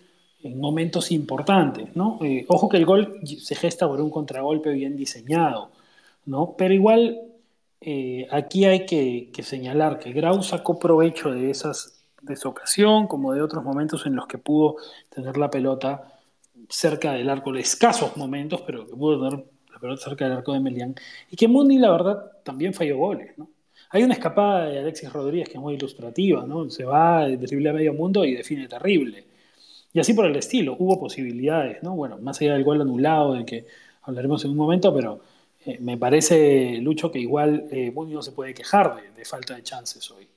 en 0.42 0.60
momentos 0.60 1.10
importantes, 1.10 1.94
¿no? 1.96 2.18
Eh, 2.22 2.44
ojo 2.48 2.68
que 2.68 2.76
el 2.76 2.86
gol 2.86 3.20
se 3.24 3.54
gesta 3.54 3.88
por 3.88 4.00
un 4.00 4.10
contragolpe 4.10 4.70
bien 4.70 4.96
diseñado, 4.96 5.70
¿no? 6.26 6.54
Pero 6.56 6.74
igual 6.74 7.20
eh, 7.80 8.26
aquí 8.30 8.64
hay 8.64 8.86
que, 8.86 9.30
señalar 9.42 9.98
que 9.98 10.12
Grau 10.12 10.42
sacó 10.42 10.78
provecho 10.78 11.30
de, 11.30 11.50
esas, 11.50 12.04
de 12.22 12.34
esa 12.34 12.48
ocasión, 12.48 13.06
como 13.06 13.32
de 13.32 13.42
otros 13.42 13.64
momentos 13.64 14.06
en 14.06 14.16
los 14.16 14.26
que 14.26 14.38
pudo 14.38 14.76
tener 15.08 15.36
la 15.36 15.50
pelota 15.50 16.18
cerca 16.68 17.12
del 17.12 17.30
arco, 17.30 17.52
de 17.52 17.60
escasos 17.60 18.16
momentos, 18.16 18.62
pero 18.62 18.86
que 18.86 18.94
pudo 18.94 19.28
tener 19.28 19.44
la 19.72 19.78
pelota 19.78 20.02
cerca 20.02 20.24
del 20.28 20.38
arco 20.38 20.52
de 20.52 20.60
Melián, 20.60 20.94
y 21.30 21.36
que 21.36 21.48
Mundi, 21.48 21.78
la 21.78 21.90
verdad, 21.90 22.32
también 22.44 22.74
falló 22.74 22.98
goles, 22.98 23.36
¿no? 23.38 23.48
Hay 23.90 24.02
una 24.02 24.14
escapada 24.14 24.66
de 24.66 24.78
Alexis 24.80 25.12
Rodríguez 25.12 25.48
que 25.48 25.54
es 25.54 25.60
muy 25.60 25.74
ilustrativa, 25.74 26.44
¿no? 26.46 26.68
Se 26.70 26.84
va, 26.84 27.26
drible 27.28 27.70
a 27.70 27.72
medio 27.72 27.94
mundo 27.94 28.24
y 28.24 28.34
define 28.34 28.68
terrible. 28.68 29.26
y 29.92 30.00
así 30.00 30.14
por 30.14 30.26
el 30.26 30.36
estilo. 30.36 30.76
Hubo 30.78 31.00
posibilidades, 31.00 31.82
¿no? 31.82 31.96
Bueno, 31.96 32.18
más 32.18 32.40
allá 32.40 32.54
del 32.54 32.64
gol 32.64 32.80
anulado, 32.82 33.34
del 33.34 33.44
que 33.46 33.66
hablaremos 34.02 34.44
en 34.44 34.50
un 34.52 34.56
momento, 34.56 34.94
pero 34.94 35.20
eh, 35.64 35.78
me 35.80 35.96
parece, 35.98 36.78
Lucho, 36.80 37.10
que 37.10 37.18
igual 37.18 37.68
eh, 37.70 37.92
no 37.94 38.22
se 38.22 38.32
puede 38.32 38.54
quejar 38.54 39.02
de, 39.14 39.24
falta 39.24 39.54
de 39.54 39.62
chances 39.62 40.10
hoy. 40.10 40.28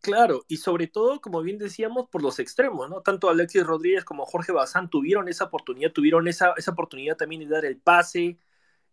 Claro, 0.00 0.44
y 0.48 0.58
sobre 0.58 0.86
todo, 0.86 1.20
como 1.20 1.42
bien 1.42 1.58
decíamos, 1.58 2.08
por 2.08 2.22
los 2.22 2.38
extremos, 2.38 2.88
¿no? 2.88 3.00
Tanto 3.02 3.28
Alexis 3.28 3.64
Rodríguez 3.64 4.04
como 4.04 4.24
Jorge 4.24 4.52
Bazán 4.52 4.88
tuvieron 4.88 5.28
esa 5.28 5.44
oportunidad, 5.44 5.92
tuvieron 5.92 6.28
esa, 6.28 6.54
esa 6.56 6.70
oportunidad 6.72 7.16
también 7.16 7.40
de 7.42 7.48
dar 7.48 7.64
el 7.64 7.78
pase, 7.78 8.38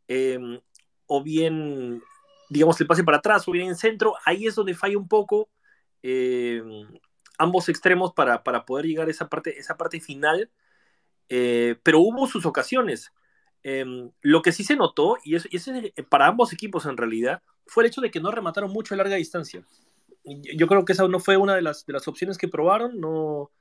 em, 0.07 0.59
o 1.07 1.23
bien, 1.23 2.01
digamos, 2.49 2.79
el 2.81 2.87
pase 2.87 3.03
para 3.03 3.17
atrás, 3.17 3.47
o 3.47 3.51
bien 3.51 3.67
en 3.67 3.75
centro. 3.75 4.15
Ahí 4.25 4.47
es 4.47 4.55
donde 4.55 4.73
falla 4.73 4.97
un 4.97 5.07
poco 5.07 5.49
em, 6.01 6.87
ambos 7.37 7.69
extremos 7.69 8.13
para, 8.13 8.43
para, 8.43 8.65
poder 8.65 8.85
llegar 8.85 9.07
a 9.07 9.11
esa 9.11 9.29
parte, 9.29 9.57
esa 9.59 9.77
parte 9.77 9.99
final. 9.99 10.51
Eh, 11.29 11.77
pero 11.83 11.99
hubo 11.99 12.27
sus 12.27 12.45
ocasiones. 12.45 13.11
Em, 13.63 14.11
lo 14.21 14.41
que 14.41 14.51
sí 14.51 14.63
se 14.63 14.75
notó, 14.75 15.17
y 15.23 15.35
es, 15.35 15.47
para 16.09 16.27
ambos 16.27 16.51
equipos 16.51 16.85
en 16.85 16.97
realidad, 16.97 17.41
fue 17.65 17.83
el 17.83 17.87
hecho 17.89 18.01
de 18.01 18.11
que 18.11 18.19
no 18.19 18.31
remataron 18.31 18.71
mucho 18.71 18.93
a 18.93 18.97
larga 18.97 19.15
distancia. 19.15 19.65
Yo 20.25 20.67
creo 20.67 20.85
que 20.85 20.93
esa 20.93 21.07
no 21.07 21.19
fue 21.19 21.37
una 21.37 21.55
de 21.55 21.61
las, 21.61 21.85
de 21.85 21.93
las 21.93 22.07
opciones 22.07 22.37
que 22.37 22.47
probaron, 22.47 22.99
no, 22.99 23.51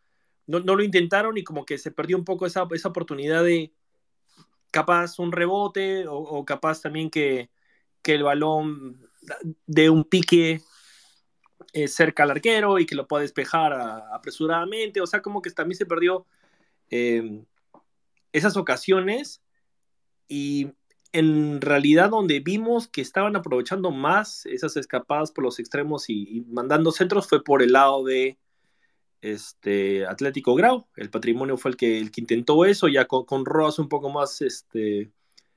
no, 0.46 0.61
lo 0.61 0.82
intentaron 0.82 1.37
y 1.38 1.44
como 1.44 1.64
que 1.64 1.78
se 1.78 1.90
perdió 1.90 2.16
un 2.16 2.25
poco 2.25 2.46
esa, 2.46 2.66
esa 2.72 2.88
oportunidad 2.88 3.44
de 3.44 3.72
capaz 4.72 5.20
un 5.20 5.30
rebote 5.30 6.06
o, 6.08 6.44
capaz 6.44 6.80
también 6.80 7.10
que, 7.10 7.50
que, 8.02 8.14
el 8.14 8.24
balón 8.24 9.00
de 9.66 9.90
un 9.90 10.02
pique 10.02 10.60
eh, 11.72 11.86
cerca 11.86 12.24
al 12.24 12.32
arquero 12.32 12.80
y 12.80 12.86
que 12.86 12.96
lo 12.96 13.06
pueda 13.06 13.22
despejar 13.22 13.72
apresuradamente, 14.12 15.00
o 15.00 15.06
sea, 15.06 15.22
como 15.22 15.40
que 15.40 15.50
también 15.50 15.78
se 15.78 15.86
perdió 15.86 16.26
em, 16.90 17.44
esas 18.32 18.56
ocasiones 18.56 19.42
y 20.26 20.72
en 21.12 21.60
realidad 21.60 22.10
donde 22.10 22.40
vimos 22.40 22.88
que 22.88 23.02
estaban 23.02 23.36
aprovechando 23.36 23.90
más 23.90 24.46
esas 24.46 24.76
escapadas 24.76 25.30
por 25.30 25.44
los 25.44 25.58
extremos 25.58 26.08
y, 26.08 26.44
mandando 26.48 26.90
centros 26.90 27.28
fue 27.28 27.44
por 27.44 27.62
el 27.62 27.72
lado 27.72 28.04
de 28.04 28.38
este 29.22 30.04
Atlético 30.06 30.54
Grau. 30.54 30.86
El 30.96 31.08
patrimonio 31.08 31.56
fue 31.56 31.70
el 31.70 31.76
que, 31.76 32.10
intentó 32.16 32.64
eso, 32.66 32.88
ya 32.88 33.06
con, 33.06 33.24
con 33.24 33.46
Ross 33.46 33.78
un 33.78 33.88
poco 33.88 34.10
más 34.10 34.42
este, 34.42 35.10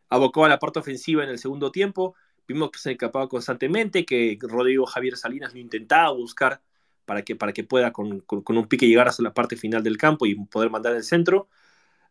abocó 0.07 0.45
a 0.45 0.49
la 0.49 0.59
parte 0.59 0.79
ofensiva 0.79 1.23
en 1.23 1.29
el 1.29 1.39
segundo 1.39 1.71
tiempo. 1.71 2.15
Vimos 2.47 2.71
que 2.71 2.79
se 2.79 2.91
escapaba 2.91 3.27
constantemente, 3.27 4.05
que 4.05 4.37
Rodrigo 4.39 4.85
Javier 4.85 5.17
Salinas 5.17 5.53
lo 5.53 5.59
intentaba 5.59 6.11
buscar 6.11 6.61
para 7.05 7.23
que, 7.23 7.35
para 7.35 7.53
que 7.53 7.63
pueda 7.63 7.91
con, 7.91 8.21
con 8.21 8.57
un 8.57 8.67
pique 8.67 8.87
llegar 8.87 9.07
hasta 9.07 9.23
la 9.23 9.33
parte 9.33 9.57
final 9.57 9.83
del 9.83 9.97
campo 9.97 10.25
y 10.25 10.35
poder 10.45 10.69
mandar 10.69 10.95
el 10.95 11.03
centro. 11.03 11.49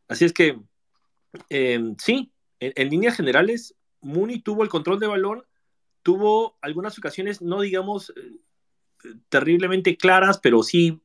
Así 0.08 0.25
es 0.25 0.32
que, 0.32 0.58
em, 1.49 1.96
sí, 1.99 2.32
en, 2.61 2.90
líneas 2.90 3.16
generales, 3.16 3.75
Mooney 4.00 4.40
tuvo 4.40 4.62
el 4.62 4.68
control 4.68 5.00
de 5.00 5.06
balón, 5.06 5.44
tuvo 6.02 6.56
algunas 6.61 6.99
ocasiones, 6.99 7.40
no 7.42 7.61
digamos 7.61 8.12
eh, 8.16 9.11
terriblemente 9.28 9.96
claras, 9.96 10.38
pero 10.38 10.62
sí 10.62 11.00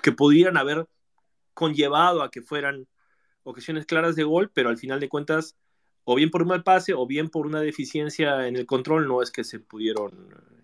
que 0.00 0.12
podrían 0.12 0.56
haber 0.56 0.86
conllevado 1.54 2.22
a 2.22 2.30
que 2.30 2.42
fueran 2.42 2.86
ocasiones 3.42 3.86
claras 3.86 4.16
de 4.16 4.24
gol, 4.24 4.50
pero 4.52 4.68
al 4.68 4.78
final 4.78 5.00
de 5.00 5.08
cuentas, 5.08 5.56
o 6.04 6.14
bien 6.14 6.30
por 6.30 6.42
un 6.42 6.48
mal 6.48 6.62
pase, 6.62 6.94
o 6.94 7.06
bien 7.06 7.28
por 7.28 7.46
una 7.46 7.60
deficiencia 7.60 8.46
en 8.46 8.56
el 8.56 8.66
control, 8.66 9.06
no 9.06 9.22
es 9.22 9.30
que 9.30 9.44
se 9.44 9.60
pudieron 9.60 10.12
eh, 10.32 10.62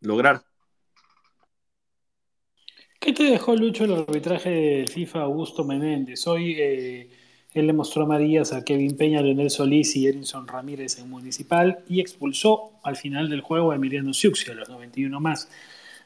lograr. 0.00 0.44
¿Qué 3.00 3.12
te 3.12 3.24
dejó, 3.24 3.54
Lucho, 3.54 3.84
el 3.84 3.92
arbitraje 3.92 4.50
de 4.50 4.86
FIFA 4.86 5.22
Augusto 5.22 5.64
Menéndez? 5.64 6.26
Hoy 6.26 6.56
eh, 6.58 7.10
él 7.52 7.66
le 7.66 7.72
mostró 7.72 8.02
amarillas 8.02 8.52
a 8.52 8.64
Kevin 8.64 8.96
Peña, 8.96 9.22
Leonel 9.22 9.50
Solís 9.50 9.96
y 9.96 10.06
Erinson 10.06 10.46
Ramírez 10.46 10.98
en 10.98 11.08
Municipal 11.08 11.84
y 11.88 12.00
expulsó 12.00 12.72
al 12.82 12.96
final 12.96 13.28
del 13.30 13.42
juego 13.42 13.72
a 13.72 13.76
Emiliano 13.76 14.12
Siuxi 14.12 14.50
a 14.50 14.54
los 14.54 14.68
91 14.68 15.20
más, 15.20 15.48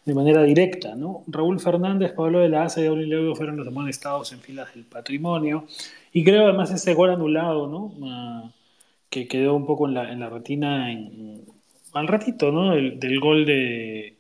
de 0.04 0.14
manera 0.14 0.42
directa. 0.42 0.94
¿no? 0.94 1.24
Raúl 1.26 1.60
Fernández, 1.60 2.12
Pablo 2.12 2.40
de 2.40 2.48
la 2.48 2.64
Asa 2.64 2.80
y 2.80 2.86
Aurelio 2.86 3.18
Leudo 3.18 3.36
fueron 3.36 3.56
los 3.56 3.66
amonestados 3.66 4.32
en 4.32 4.40
filas 4.40 4.74
del 4.74 4.84
patrimonio. 4.84 5.66
Y 6.12 6.24
creo 6.24 6.44
además 6.44 6.70
ese 6.70 6.94
gol 6.94 7.10
anulado, 7.10 7.68
¿no? 7.68 7.94
Ah, 8.08 8.50
que 9.08 9.28
quedó 9.28 9.54
un 9.56 9.66
poco 9.66 9.88
en 9.88 9.94
la, 9.94 10.12
en 10.12 10.28
retina 10.30 10.86
al 11.92 12.08
ratito, 12.08 12.52
¿no? 12.52 12.70
del 12.74 13.20
gol 13.20 13.44
de, 13.44 14.16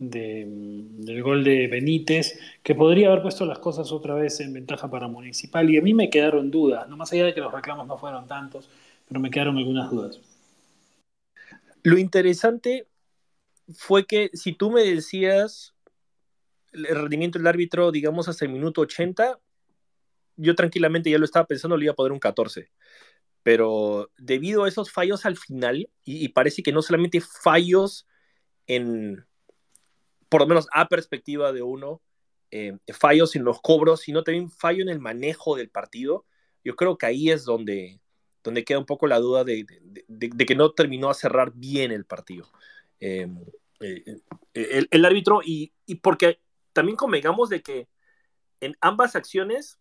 del 0.00 1.22
gol 1.22 1.44
de 1.44 1.66
Benítez, 1.68 2.38
que 2.62 2.74
podría 2.74 3.08
haber 3.08 3.22
puesto 3.22 3.44
las 3.46 3.58
cosas 3.58 3.92
otra 3.92 4.14
vez 4.14 4.40
en 4.40 4.52
ventaja 4.52 4.90
para 4.90 5.08
Municipal. 5.08 5.68
Y 5.70 5.78
a 5.78 5.82
mí 5.82 5.94
me 5.94 6.10
quedaron 6.10 6.50
dudas, 6.50 6.88
no 6.88 6.96
más 6.96 7.12
allá 7.12 7.26
de 7.26 7.34
que 7.34 7.40
los 7.40 7.52
reclamos 7.52 7.86
no 7.86 7.98
fueron 7.98 8.26
tantos, 8.26 8.68
pero 9.08 9.20
me 9.20 9.30
quedaron 9.30 9.58
algunas 9.58 9.90
dudas. 9.90 10.20
Lo 11.82 11.98
interesante 11.98 12.86
fue 13.74 14.06
que 14.06 14.30
si 14.34 14.52
tú 14.52 14.70
me 14.70 14.82
decías 14.82 15.74
el 16.72 16.86
rendimiento 16.86 17.38
del 17.38 17.48
árbitro, 17.48 17.90
digamos, 17.92 18.28
hasta 18.28 18.44
el 18.44 18.52
minuto 18.52 18.82
80, 18.82 19.40
yo 20.36 20.54
tranquilamente 20.54 21.10
ya 21.10 21.18
lo 21.18 21.24
estaba 21.24 21.46
pensando, 21.46 21.76
le 21.76 21.84
iba 21.84 21.92
a 21.92 21.96
poner 21.96 22.12
un 22.12 22.20
14. 22.20 22.70
Pero 23.42 24.10
debido 24.18 24.64
a 24.64 24.68
esos 24.68 24.90
fallos 24.90 25.26
al 25.26 25.36
final, 25.36 25.90
y 26.04 26.28
parece 26.28 26.62
que 26.62 26.72
no 26.72 26.82
solamente 26.82 27.20
fallos 27.20 28.06
en, 28.66 29.26
por 30.28 30.42
lo 30.42 30.46
menos 30.46 30.68
a 30.72 30.88
perspectiva 30.88 31.52
de 31.52 31.62
uno, 31.62 32.00
eh, 32.50 32.78
fallos 32.92 33.36
en 33.36 33.44
los 33.44 33.60
cobros, 33.60 34.00
sino 34.00 34.24
también 34.24 34.50
fallo 34.50 34.82
en 34.82 34.88
el 34.88 35.00
manejo 35.00 35.56
del 35.56 35.70
partido. 35.70 36.24
Yo 36.64 36.76
creo 36.76 36.96
que 36.96 37.06
ahí 37.06 37.30
es 37.30 37.44
donde, 37.44 38.00
donde 38.42 38.64
queda 38.64 38.78
un 38.78 38.86
poco 38.86 39.06
la 39.06 39.18
duda 39.18 39.44
de, 39.44 39.66
que 40.46 40.54
no 40.54 40.72
terminó 40.72 41.10
a 41.10 41.14
cerrar 41.14 41.52
bien 41.54 41.92
el 41.92 42.04
partido. 42.04 42.50
Eh, 43.00 43.28
eh, 43.80 44.20
el, 44.90 45.04
árbitro, 45.04 45.40
y, 45.44 45.72
porque 46.02 46.40
también 46.72 46.96
convengamos 46.96 47.48
de 47.48 47.62
que 47.62 47.88
en 48.60 48.76
ambas 48.80 49.16
acciones, 49.16 49.78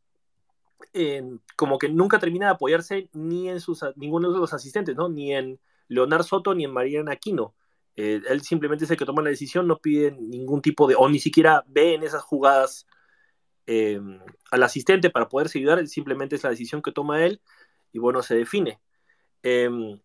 como 1.55 1.77
que 1.77 1.89
nunca 1.89 2.19
termina 2.19 2.47
de 2.47 2.53
apoyarse 2.53 3.09
ni 3.13 3.49
en 3.49 3.59
sus, 3.59 3.83
ninguno 3.95 4.31
de 4.31 4.39
los 4.39 4.53
asistentes, 4.53 4.95
¿no? 4.95 5.09
ni 5.09 5.33
en 5.33 5.59
Leonardo 5.89 6.23
Soto 6.23 6.55
ni 6.55 6.63
en 6.63 6.71
Mariana 6.71 7.11
Aquino. 7.11 7.53
Eh, 7.95 8.21
él 8.29 8.41
simplemente 8.41 8.85
es 8.85 8.91
el 8.91 8.97
que 8.97 9.05
toma 9.05 9.21
la 9.21 9.29
decisión, 9.29 9.67
no 9.67 9.79
pide 9.79 10.11
ningún 10.11 10.61
tipo 10.61 10.87
de, 10.87 10.95
o 10.95 11.09
ni 11.09 11.19
siquiera 11.19 11.65
ve 11.67 11.95
en 11.95 12.03
esas 12.03 12.23
jugadas 12.23 12.87
em, 13.65 14.21
al 14.51 14.63
asistente 14.63 15.09
para 15.09 15.27
poderse 15.27 15.59
ayudar, 15.59 15.85
simplemente 15.87 16.37
es 16.37 16.43
la 16.43 16.51
decisión 16.51 16.81
que 16.81 16.93
toma 16.93 17.25
él 17.25 17.41
y 17.91 17.99
bueno, 17.99 18.23
se 18.23 18.35
define. 18.35 18.79
Em, 19.43 19.99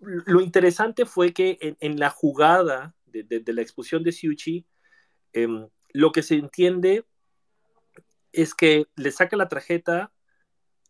lo 0.00 0.40
interesante 0.40 1.04
fue 1.04 1.32
que 1.34 1.76
en, 1.80 1.98
la 1.98 2.08
jugada 2.08 2.94
de, 3.12 3.52
la 3.52 3.62
expulsión 3.62 4.02
de 4.02 4.12
Siuchi, 4.12 4.66
em, 5.32 5.68
lo 5.92 6.12
que 6.12 6.22
se 6.22 6.34
entiende 6.34 7.04
es 8.32 8.54
que 8.54 8.86
le 8.96 9.10
saca 9.10 9.36
la 9.36 9.48
tarjeta 9.48 10.12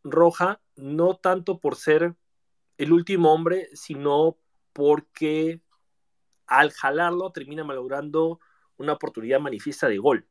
roja 0.04 0.60
no 0.76 1.16
tanto 1.16 1.60
por 1.60 1.76
ser 1.76 2.14
el 2.78 2.92
último 2.92 3.32
hombre, 3.32 3.68
sino 3.72 4.38
porque 4.72 5.60
al 6.46 6.70
jalarlo 6.70 7.32
termina 7.32 7.64
malogrando 7.64 8.40
una 8.76 8.92
oportunidad 8.92 9.40
manifiesta 9.40 9.88
de 9.88 9.98
gol. 9.98 10.26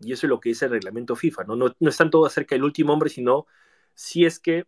Y 0.00 0.12
eso 0.12 0.26
es 0.26 0.30
lo 0.30 0.40
que 0.40 0.50
dice 0.50 0.66
el 0.66 0.72
reglamento 0.72 1.16
FIFA. 1.16 1.44
No, 1.44 1.56
no, 1.56 1.74
no 1.80 1.90
es 1.90 1.96
tanto 1.96 2.24
acerca 2.24 2.54
del 2.54 2.64
último 2.64 2.92
hombre, 2.92 3.10
sino 3.10 3.46
si 3.94 4.24
es 4.24 4.38
que 4.38 4.66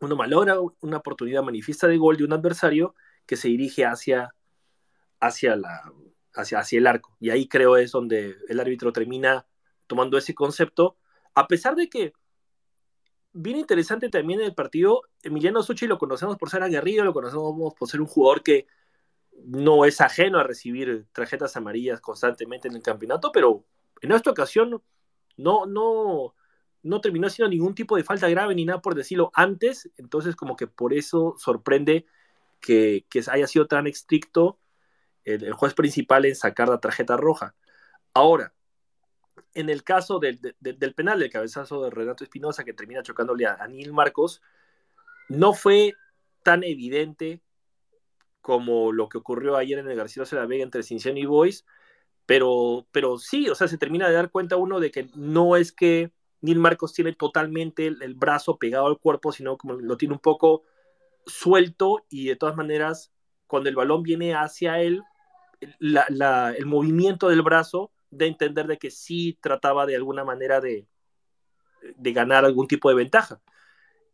uno 0.00 0.16
malogra 0.16 0.56
una 0.80 0.98
oportunidad 0.98 1.42
manifiesta 1.42 1.86
de 1.88 1.98
gol 1.98 2.16
de 2.16 2.24
un 2.24 2.32
adversario 2.32 2.94
que 3.26 3.36
se 3.36 3.48
dirige 3.48 3.84
hacia, 3.84 4.34
hacia, 5.20 5.56
la, 5.56 5.92
hacia, 6.34 6.58
hacia 6.58 6.78
el 6.78 6.86
arco. 6.86 7.16
Y 7.20 7.30
ahí 7.30 7.48
creo 7.48 7.76
es 7.76 7.92
donde 7.92 8.36
el 8.48 8.60
árbitro 8.60 8.92
termina 8.92 9.46
tomando 9.86 10.18
ese 10.18 10.34
concepto, 10.34 10.96
a 11.34 11.46
pesar 11.46 11.76
de 11.76 11.88
que, 11.88 12.12
bien 13.32 13.58
interesante 13.58 14.08
también 14.08 14.40
en 14.40 14.46
el 14.46 14.54
partido, 14.54 15.02
Emiliano 15.22 15.62
Suchi 15.62 15.86
lo 15.86 15.98
conocemos 15.98 16.36
por 16.36 16.50
ser 16.50 16.62
aguerrido, 16.62 17.04
lo 17.04 17.12
conocemos 17.12 17.74
por 17.74 17.88
ser 17.88 18.00
un 18.00 18.06
jugador 18.06 18.42
que 18.42 18.66
no 19.44 19.84
es 19.84 20.00
ajeno 20.00 20.38
a 20.38 20.44
recibir 20.44 21.06
tarjetas 21.12 21.56
amarillas 21.56 22.00
constantemente 22.00 22.68
en 22.68 22.76
el 22.76 22.82
campeonato, 22.82 23.32
pero 23.32 23.64
en 24.00 24.12
esta 24.12 24.30
ocasión 24.30 24.82
no, 25.36 25.66
no, 25.66 26.34
no 26.82 27.00
terminó 27.00 27.28
siendo 27.28 27.50
ningún 27.50 27.74
tipo 27.74 27.96
de 27.96 28.04
falta 28.04 28.28
grave 28.28 28.54
ni 28.54 28.64
nada 28.64 28.80
por 28.80 28.94
decirlo 28.94 29.30
antes, 29.34 29.90
entonces 29.96 30.36
como 30.36 30.56
que 30.56 30.66
por 30.66 30.94
eso 30.94 31.34
sorprende 31.38 32.06
que, 32.60 33.04
haya 33.30 33.46
sido 33.46 33.66
tan 33.66 33.86
estricto 33.86 34.58
el, 35.26 35.52
juez 35.52 35.74
principal 35.74 36.24
en 36.24 36.34
sacar 36.34 36.68
la 36.68 36.80
tarjeta 36.80 37.16
roja. 37.16 37.54
Ahora, 38.14 38.54
en 39.54 39.68
el 39.68 39.82
caso 39.84 40.18
del, 40.18 40.38
penal, 40.94 41.18
del 41.18 41.30
cabezazo 41.30 41.82
de 41.82 41.90
Renato 41.90 42.24
Espinosa 42.24 42.64
que 42.64 42.72
termina 42.72 43.02
chocándole 43.02 43.46
a, 43.46 43.66
Neil 43.68 43.92
Marcos, 43.92 44.40
no 45.28 45.52
fue 45.52 45.94
tan 46.42 46.62
evidente 46.62 47.42
como 48.40 48.92
lo 48.92 49.08
que 49.08 49.18
ocurrió 49.18 49.56
ayer 49.56 49.78
en 49.78 49.90
el 49.90 49.96
García 49.96 50.22
de 50.22 50.36
la 50.36 50.46
Vega 50.46 50.62
entre 50.62 50.84
Cinciano 50.84 51.18
y 51.18 51.26
Boys, 51.26 51.66
Pero, 52.26 52.86
pero 52.92 53.18
sí, 53.18 53.48
o 53.48 53.54
sea, 53.54 53.66
se 53.68 53.78
termina 53.78 54.08
de 54.08 54.14
dar 54.14 54.30
cuenta 54.30 54.56
uno 54.56 54.78
de 54.78 54.90
que 54.90 55.08
no 55.14 55.56
es 55.56 55.72
que 55.72 56.12
Neil 56.40 56.58
Marcos 56.58 56.92
tiene 56.92 57.12
totalmente 57.12 57.86
el, 57.86 58.14
brazo 58.14 58.58
pegado 58.58 58.86
al 58.86 58.98
cuerpo, 58.98 59.32
sino 59.32 59.58
como 59.58 59.74
lo 59.74 59.96
tiene 59.96 60.14
un 60.14 60.20
poco 60.20 60.62
suelto 61.26 62.04
y 62.08 62.28
de 62.28 62.36
todas 62.36 62.56
maneras, 62.56 63.12
cuando 63.46 63.68
el 63.68 63.74
balón 63.74 64.02
viene 64.02 64.34
hacia 64.34 64.80
él, 64.80 65.02
el 65.60 66.66
movimiento 66.66 67.28
del 67.28 67.42
brazo 67.42 67.92
de 68.10 68.26
entender 68.26 68.66
de 68.66 68.78
que 68.78 68.90
sí 68.90 69.38
trataba 69.40 69.86
de 69.86 69.96
alguna 69.96 70.24
manera 70.24 70.60
de, 70.60 70.86
ganar 71.98 72.44
algún 72.44 72.66
tipo 72.66 72.88
de 72.88 72.96
ventaja. 72.96 73.40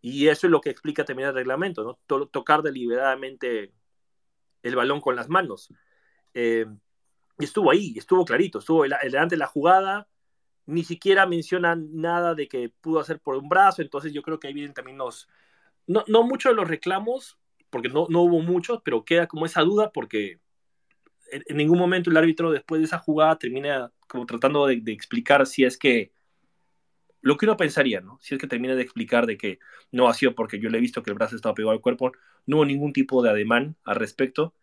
Y 0.01 0.29
eso 0.29 0.47
es 0.47 0.51
lo 0.51 0.61
que 0.61 0.71
explica 0.71 1.05
también 1.05 1.29
el 1.29 1.35
reglamento, 1.35 1.85
¿no? 1.85 2.27
tocar 2.27 2.63
deliberadamente 2.63 3.73
el 4.63 4.77
balón 4.77 5.01
con 5.01 5.17
las 5.17 5.29
manos. 5.29 5.73
Eh, 6.35 6.67
estuvo 7.39 7.71
ahí, 7.71 7.95
estuvo 7.97 8.25
clarito, 8.25 8.59
estuvo 8.59 8.83
delante 8.83 9.35
de 9.35 9.39
la 9.39 9.47
jugada, 9.47 10.09
ni 10.67 10.85
siquiera 10.85 11.27
menciona 11.27 11.77
nada 11.77 12.35
de 12.35 12.49
que 12.49 12.69
pudo 12.69 13.01
hacer 13.01 13.21
por 13.21 13.37
un 13.37 13.49
brazo, 13.49 13.83
entonces 13.83 14.13
yo 14.13 14.23
creo 14.23 14.39
que 14.39 14.49
ahí 14.49 14.55
vienen 14.55 14.75
también 14.75 14.99
los, 14.99 15.29
no, 15.87 16.05
no 16.07 16.23
muchos 16.23 16.53
de 16.53 16.57
los 16.57 16.69
reclamos, 16.69 17.39
porque 17.71 17.89
no, 17.89 18.07
no 18.11 18.23
hubo 18.23 18.41
muchos, 18.41 18.81
pero 18.85 19.05
queda 19.05 19.27
como 19.27 19.47
esa 19.47 19.63
duda 19.63 19.93
porque 19.93 20.41
en, 21.33 21.57
ningún 21.57 21.79
momento 21.79 22.11
el 22.11 22.17
árbitro 22.17 22.53
después 22.53 22.81
de 22.81 22.85
esa 22.85 22.99
jugada 22.99 23.39
termina 23.39 23.91
como 24.07 24.27
tratando 24.27 24.67
de, 24.67 24.83
explicar 24.87 25.47
si 25.47 25.65
es 25.65 25.79
que 25.79 26.13
lo 27.23 27.37
que 27.37 27.47
uno 27.47 27.57
pensaría, 27.57 28.01
¿no? 28.01 28.19
Si 28.21 28.35
es 28.35 28.41
que 28.41 28.47
termina 28.47 28.75
de 28.75 28.83
explicar 28.83 29.27
de 29.27 29.39
que 29.39 29.59
no 29.93 30.09
ha 30.09 30.15
sido 30.15 30.35
porque 30.35 30.59
yo 30.59 30.69
le 30.69 30.79
he 30.79 30.81
visto 30.81 31.03
que 31.03 31.11
el 31.11 31.15
brazo 31.15 31.37
estaba 31.37 31.55
pegado 31.55 31.73
al 31.73 31.81
cuerpo, 31.81 32.13
no 32.47 32.57
hubo 32.57 32.65
ningún 32.65 32.93
tipo 32.93 33.23
de 33.23 33.31
ademán 33.31 33.77
al 33.85 33.97
respecto, 33.97 34.55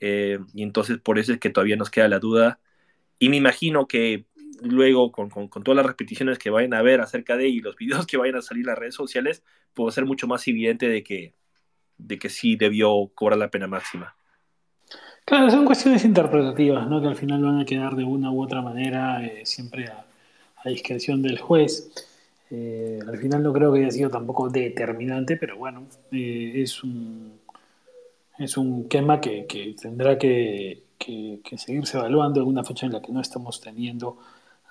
eh, 0.00 0.38
y 0.54 0.62
entonces 0.62 0.98
por 0.98 1.18
eso 1.18 1.32
es 1.32 1.40
que 1.40 1.50
todavía 1.50 1.76
nos 1.76 1.90
queda 1.90 2.08
la 2.08 2.20
duda, 2.20 2.60
y 3.18 3.28
me 3.28 3.36
imagino 3.36 3.88
que 3.88 4.26
luego 4.62 5.12
con, 5.12 5.28
con, 5.28 5.64
todas 5.64 5.76
las 5.76 5.86
repeticiones 5.86 6.38
que 6.38 6.50
vayan 6.50 6.74
a 6.74 6.82
ver 6.82 7.00
acerca 7.00 7.36
de 7.36 7.48
y 7.48 7.60
los 7.60 7.76
videos 7.76 8.06
que 8.06 8.16
vayan 8.16 8.36
a 8.36 8.42
salir 8.42 8.62
en 8.62 8.68
las 8.68 8.78
redes 8.78 8.94
sociales, 8.94 9.42
puede 9.74 9.92
ser 9.92 10.06
mucho 10.06 10.28
más 10.28 10.46
evidente 10.46 10.88
de 10.88 11.02
que 11.02 12.28
sí 12.30 12.56
debió 12.56 13.10
cobrar 13.14 13.38
la 13.38 13.50
pena 13.50 13.66
máxima. 13.66 14.16
Claro, 15.24 15.50
son 15.50 15.64
cuestiones 15.64 16.04
interpretativas, 16.04 16.86
¿no? 16.86 17.00
Que 17.00 17.08
al 17.08 17.16
final 17.16 17.42
van 17.42 17.60
a 17.60 17.64
quedar 17.64 17.96
de 17.96 18.04
una 18.04 18.30
u 18.30 18.42
otra 18.42 18.60
manera 18.60 19.24
eh, 19.24 19.46
siempre 19.46 19.86
a, 19.88 20.04
discreción 20.68 21.22
del 21.22 21.38
juez. 21.38 21.90
Eh, 22.50 22.98
al 23.06 23.18
final 23.18 23.42
no 23.42 23.52
creo 23.52 23.72
que 23.72 23.80
haya 23.80 23.90
sido 23.90 24.10
tampoco 24.10 24.48
determinante, 24.48 25.36
pero 25.36 25.56
bueno, 25.58 25.86
eh, 26.12 26.52
es 26.56 26.82
un 26.82 27.34
es 28.38 28.56
un 28.56 28.88
tema 28.88 29.20
que, 29.20 29.46
tendrá 29.80 30.18
que, 30.18 30.82
que, 30.98 31.40
seguirse 31.56 31.98
evaluando 31.98 32.40
en 32.40 32.48
una 32.48 32.64
fecha 32.64 32.86
en 32.86 32.92
la 32.92 33.00
que 33.02 33.12
no 33.12 33.20
estamos 33.20 33.60
teniendo 33.60 34.18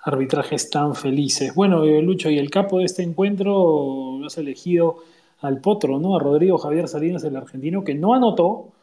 arbitrajes 0.04 0.70
tan 0.70 0.94
felices. 0.94 1.54
Bueno, 1.54 1.84
Lucho, 2.02 2.30
y 2.30 2.38
el 2.38 2.50
capo 2.50 2.78
de 2.78 2.84
este 2.84 3.02
encuentro 3.02 4.18
lo 4.20 4.26
has 4.26 4.36
elegido 4.38 4.98
al 5.40 5.60
potro, 5.60 5.98
¿no? 5.98 6.16
A 6.16 6.20
Rodrigo 6.20 6.58
Javier 6.58 6.88
Salinas, 6.88 7.24
el 7.24 7.36
argentino, 7.36 7.84
que 7.84 7.94
no 7.94 8.14
anotó, 8.14 8.73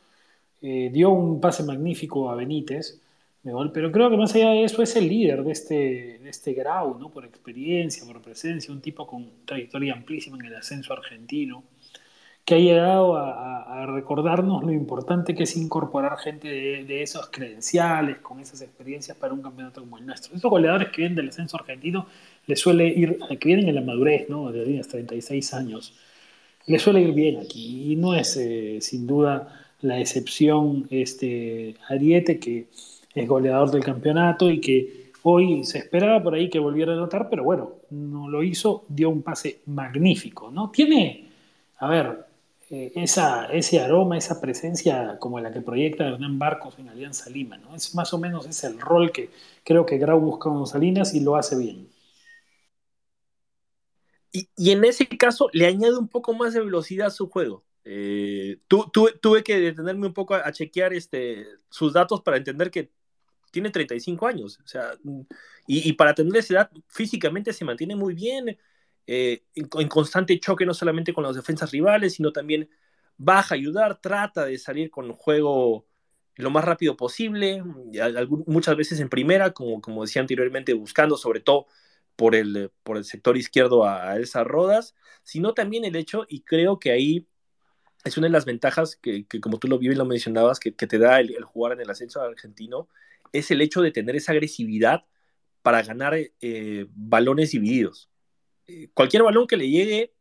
eh, 0.62 0.89
dio 0.91 1.10
un 1.10 1.41
pase 1.41 1.63
magnífico 1.63 2.30
a 2.30 2.36
Benítez, 2.36 3.01
pero 3.44 3.91
creo 3.91 4.10
que 4.10 4.18
más 4.18 4.36
allá 4.36 4.51
de 4.51 4.63
eso 4.63 4.84
es 4.84 4.96
el 4.96 5.08
líder 5.10 5.44
de 5.44 5.51
este, 5.51 6.20
de 6.20 6.30
este 6.30 6.53
grau, 6.53 7.00
¿no? 7.00 7.10
por 7.10 7.25
experiencia, 7.25 8.06
por 8.06 8.22
presencia, 8.22 8.72
un 8.72 8.82
tipo 8.82 9.08
con 9.08 9.27
trayectoria 9.46 9.94
amplísima 9.94 10.38
en 10.38 10.46
el 10.46 10.56
ascenso 10.56 10.94
argentino, 10.94 11.63
que 12.46 12.56
ha 12.56 12.60
llegado 12.60 13.18
a, 13.18 13.86
recordarnos 13.88 14.63
lo 14.63 14.72
importante 14.72 15.34
que 15.34 15.44
es 15.44 15.58
incorporar 15.58 16.18
gente 16.20 16.48
de, 16.48 17.01
esos 17.01 17.30
credenciales, 17.30 18.20
con 18.20 18.39
esas 18.39 18.62
experiencias 18.62 19.18
para 19.18 19.34
un 19.34 19.41
campeonato 19.41 19.82
como 19.82 19.98
el 19.98 20.06
nuestro. 20.06 20.36
Esos 20.36 20.50
goleadores 20.50 20.89
que 20.89 20.98
vienen 20.98 21.15
del 21.15 21.30
ascenso 21.30 21.58
argentino 21.58 22.08
les 22.46 22.60
suele 22.60 22.88
ir, 22.88 23.18
que 23.39 23.48
vienen 23.48 23.70
en 23.70 23.75
la 23.75 23.82
madurez, 23.82 24.30
¿no? 24.30 24.51
de 24.51 24.82
36 24.82 25.53
años, 25.53 25.94
les 26.68 26.82
suele 26.82 27.01
ir 27.01 27.13
bien 27.13 27.38
aquí 27.39 27.94
y 27.94 27.96
no 27.96 28.13
es 28.13 28.38
eh, 28.38 28.80
sin 28.82 29.08
duda 29.08 29.61
la 29.82 30.00
excepción 30.00 30.88
este, 30.89 31.76
Ariete, 31.89 32.39
que 32.39 32.67
es 33.13 33.28
goleador 33.28 33.72
del 33.72 33.84
campeonato 33.84 34.50
y 34.50 34.62
que 34.62 35.12
hoy 35.24 35.63
se 35.63 35.80
esperaba 35.80 36.22
por 36.24 36.34
ahí 36.34 36.50
que 36.50 36.60
volviera 36.60 36.94
a 36.94 36.96
anotar, 36.96 37.30
pero 37.30 37.44
bueno, 37.44 37.76
no 37.89 38.30
lo 38.30 38.44
hizo, 38.44 38.86
dio 38.88 39.10
un 39.10 39.22
pase 39.22 39.62
magnífico, 39.67 40.52
¿no? 40.52 40.72
Tiene, 40.72 41.30
a 41.78 41.88
ver, 41.89 42.26
eh, 42.70 42.91
esa, 42.96 43.46
ese 43.48 43.82
aroma, 43.82 44.17
esa 44.17 44.39
presencia 44.39 45.17
como 45.20 45.39
la 45.39 45.52
que 45.52 45.62
proyecta 45.62 46.08
Hernán 46.08 46.39
Barcos 46.39 46.80
en 46.80 46.89
Alianza 46.89 47.30
Lima, 47.30 47.58
¿no? 47.58 47.76
Es 47.76 47.94
más 47.96 48.13
o 48.13 48.17
menos 48.17 48.48
ese 48.48 48.67
el 48.67 48.80
rol 48.80 49.12
que 49.12 49.30
creo 49.63 49.86
que 49.86 49.98
Grau 49.98 50.20
busca 50.20 50.50
con 50.50 50.65
Salinas 50.67 51.13
y 51.13 51.20
lo 51.20 51.36
hace 51.36 51.58
bien. 51.58 51.89
Y, 54.32 54.50
y 54.56 54.72
en 54.72 54.84
ese 54.86 55.08
caso 55.08 55.50
le 55.54 55.67
añade 55.67 55.98
un 55.98 56.08
poco 56.08 56.34
más 56.34 56.54
de 56.54 56.62
velocidad 56.62 57.08
a 57.08 57.12
su 57.12 57.30
juego. 57.30 57.63
Eh, 57.84 58.60
tuve 58.67 59.44
que 59.44 59.60
detenerme 59.60 60.08
un 60.08 60.13
poco 60.13 60.36
a, 60.36 60.52
chequear 60.52 60.94
este, 60.94 61.48
sus 61.70 61.94
datos 61.94 62.22
para 62.22 62.38
entender 62.38 62.70
que 62.70 62.91
tiene 63.52 63.70
35 63.70 64.28
años. 64.28 64.60
O 64.63 64.67
sea, 64.67 64.94
y, 65.67 65.94
para 65.94 66.15
tener 66.15 66.36
esa 66.38 66.54
edad, 66.54 66.72
físicamente 66.88 67.54
se 67.54 67.65
mantiene 67.65 67.96
muy 67.96 68.13
bien, 68.13 68.58
eh, 69.08 69.44
en, 69.56 69.67
constante 69.88 70.39
choque 70.39 70.65
no 70.65 70.74
solamente 70.74 71.13
con 71.13 71.24
las 71.24 71.36
defensas 71.36 71.72
rivales, 71.72 72.13
sino 72.15 72.32
también 72.32 72.70
baja 73.17 73.56
a 73.56 73.58
ayudar, 73.58 74.00
trata 74.02 74.46
de 74.46 74.58
salir 74.58 74.89
con 74.91 75.12
juego 75.13 75.88
lo 76.36 76.50
más 76.50 76.65
rápido 76.65 76.98
posible, 76.98 77.62
muchas 78.48 78.76
veces 78.76 79.00
en 79.00 79.10
primera, 79.10 79.52
como, 79.52 79.82
como 79.82 80.04
decía 80.04 80.22
anteriormente, 80.22 80.74
buscando 80.74 81.17
sobre 81.17 81.39
todo 81.41 81.67
por 82.15 82.36
el, 82.36 82.72
por 82.84 82.98
el 82.98 83.06
sector 83.06 83.38
izquierdo 83.38 83.86
a, 83.86 84.12
a 84.12 84.20
esas 84.20 84.48
rodas, 84.48 84.96
sino 85.24 85.54
también 85.54 85.86
el 85.86 85.96
hecho, 85.96 86.26
y 86.30 86.41
creo 86.41 86.80
que 86.80 86.91
ahí 86.91 87.28
es 88.04 88.18
una 88.18 88.28
de 88.28 88.34
las 88.34 88.46
ventajas 88.46 88.96
que, 88.96 89.26
como 89.42 89.60
tú 89.60 89.68
lo 89.68 89.78
bien 89.78 89.98
lo 89.98 90.06
mencionabas, 90.06 90.60
que, 90.60 90.72
te 90.72 90.98
da 90.98 91.20
el, 91.20 91.44
jugar 91.44 91.74
en 91.74 91.82
el 91.82 91.90
ascenso 91.90 92.22
argentino, 92.22 92.88
es 93.32 93.52
el 93.52 93.62
hecho 93.62 93.82
de 93.82 93.92
tener 93.92 94.16
esa 94.16 94.32
agresividad 94.32 95.06
para 95.62 95.84
ganar 95.84 96.16
eh, 96.16 96.88
balones 96.90 97.52
divididos. 97.52 98.10
Eh, 98.68 98.90
cualquier 98.94 99.24
balón 99.24 99.48
que 99.48 99.58
le 99.58 99.70
llegue, 99.70 100.14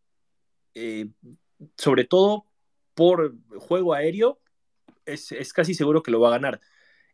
eh, 0.75 1.09
sobre 1.77 2.05
todo 2.05 2.45
por 2.95 3.35
juego 3.59 3.95
aéreo, 3.95 4.41
es, 5.07 5.53
casi 5.53 5.75
seguro 5.75 6.03
que 6.03 6.11
lo 6.11 6.21
va 6.21 6.29
a 6.29 6.33
ganar. 6.33 6.61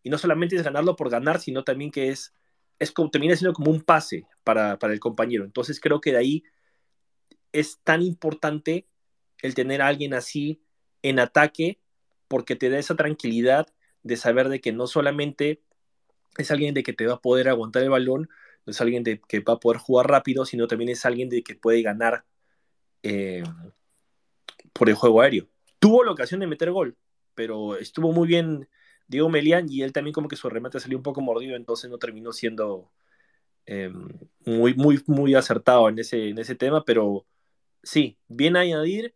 Y 0.02 0.10
no 0.10 0.18
solamente 0.18 0.56
es 0.56 0.62
ganarlo 0.62 0.96
por 0.96 1.10
ganar, 1.10 1.40
sino 1.40 1.64
también 1.64 1.90
que 1.90 2.08
es, 2.08 2.34
es 2.78 2.90
como, 2.90 3.10
termina 3.10 3.36
siendo 3.36 3.54
como 3.54 3.70
un 3.70 3.82
pase 3.82 4.26
para, 4.42 4.78
para 4.78 4.92
el 4.92 5.00
compañero. 5.00 5.44
Entonces 5.44 5.80
creo 5.80 6.00
que 6.00 6.12
de 6.12 6.18
ahí 6.18 6.44
es 7.52 7.78
tan 7.84 8.02
importante 8.02 8.86
el 9.46 9.54
tener 9.54 9.82
a 9.82 9.88
alguien 9.88 10.14
así 10.14 10.60
en 11.02 11.18
ataque 11.18 11.80
porque 12.28 12.56
te 12.56 12.70
da 12.70 12.78
esa 12.78 12.96
tranquilidad 12.96 13.68
de 14.02 14.16
saber 14.16 14.48
de 14.48 14.60
que 14.60 14.72
no 14.72 14.86
solamente 14.86 15.62
es 16.38 16.50
alguien 16.50 16.74
de 16.74 16.82
que 16.82 16.92
te 16.92 17.06
va 17.06 17.14
a 17.14 17.20
poder 17.20 17.48
aguantar 17.48 17.82
el 17.82 17.90
balón, 17.90 18.28
no 18.66 18.70
es 18.70 18.80
alguien 18.80 19.02
de 19.02 19.20
que 19.20 19.40
va 19.40 19.54
a 19.54 19.60
poder 19.60 19.78
jugar 19.78 20.08
rápido, 20.08 20.44
sino 20.44 20.66
también 20.66 20.90
es 20.90 21.06
alguien 21.06 21.28
de 21.28 21.42
que 21.42 21.54
puede 21.54 21.82
ganar 21.82 22.24
eh, 23.02 23.44
por 24.72 24.88
el 24.88 24.94
juego 24.94 25.20
aéreo. 25.20 25.48
Tuvo 25.78 26.04
la 26.04 26.12
ocasión 26.12 26.40
de 26.40 26.46
meter 26.46 26.70
gol, 26.70 26.96
pero 27.34 27.76
estuvo 27.76 28.12
muy 28.12 28.26
bien 28.26 28.68
Diego 29.06 29.28
Melián 29.28 29.66
y 29.70 29.82
él 29.82 29.92
también 29.92 30.12
como 30.12 30.28
que 30.28 30.36
su 30.36 30.48
remate 30.48 30.80
salió 30.80 30.96
un 30.98 31.04
poco 31.04 31.20
mordido, 31.20 31.56
entonces 31.56 31.90
no 31.90 31.98
terminó 31.98 32.32
siendo 32.32 32.90
eh, 33.66 33.92
muy, 34.44 34.74
muy, 34.74 35.02
muy 35.06 35.34
acertado 35.34 35.88
en 35.88 35.98
ese, 35.98 36.28
en 36.28 36.38
ese 36.38 36.54
tema, 36.54 36.84
pero 36.84 37.26
sí, 37.82 38.18
bien 38.28 38.56
añadir 38.56 39.14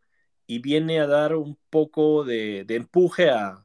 y 0.51 0.59
viene 0.59 0.99
a 0.99 1.07
dar 1.07 1.37
un 1.37 1.57
poco 1.71 2.25
de, 2.25 2.67
empuje 2.71 3.31
a 3.31 3.65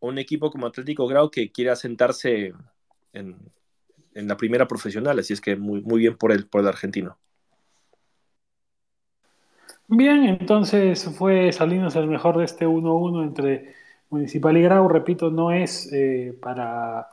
un 0.00 0.18
equipo 0.18 0.50
como 0.50 0.66
Atlético 0.66 1.06
Grau 1.06 1.30
que 1.30 1.50
quiere 1.50 1.70
asentarse 1.70 2.52
en, 3.14 3.38
la 4.12 4.36
primera 4.36 4.68
profesional, 4.68 5.18
así 5.18 5.32
es 5.32 5.40
que 5.40 5.56
muy, 5.56 5.80
muy 5.80 6.00
bien 6.00 6.18
por 6.18 6.30
el, 6.30 6.46
por 6.46 6.60
el 6.60 6.68
argentino. 6.68 7.16
Bien, 9.88 10.24
entonces 10.26 11.04
fue 11.16 11.50
Salinas 11.52 11.96
el 11.96 12.06
mejor 12.06 12.36
de 12.36 12.44
este 12.44 12.66
1-1 12.66 13.22
entre 13.22 13.74
Municipal 14.10 14.58
y 14.58 14.62
Grau. 14.62 14.86
Repito, 14.88 15.30
no 15.30 15.52
es 15.52 15.90
eh, 15.90 16.36
para 16.38 17.08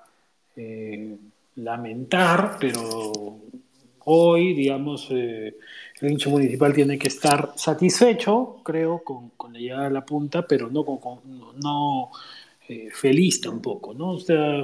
eh, 0.58 1.16
lamentar, 1.56 2.58
pero 2.60 3.40
hoy, 4.06 4.54
digamos, 4.54 5.08
eh, 5.12 5.56
el 6.00 6.12
hincha 6.12 6.30
municipal 6.30 6.74
tiene 6.74 6.98
que 6.98 7.08
estar 7.08 7.54
satisfecho, 7.56 8.58
creo, 8.64 9.04
con, 9.04 9.32
la 9.54 9.60
llegada 9.60 9.88
a 9.88 9.90
la 9.90 10.06
punta, 10.06 10.46
pero 10.48 10.70
no, 10.70 10.86
no 11.62 12.12
eh, 12.68 12.90
feliz 12.92 13.42
tampoco, 13.42 13.94
¿no? 13.94 14.18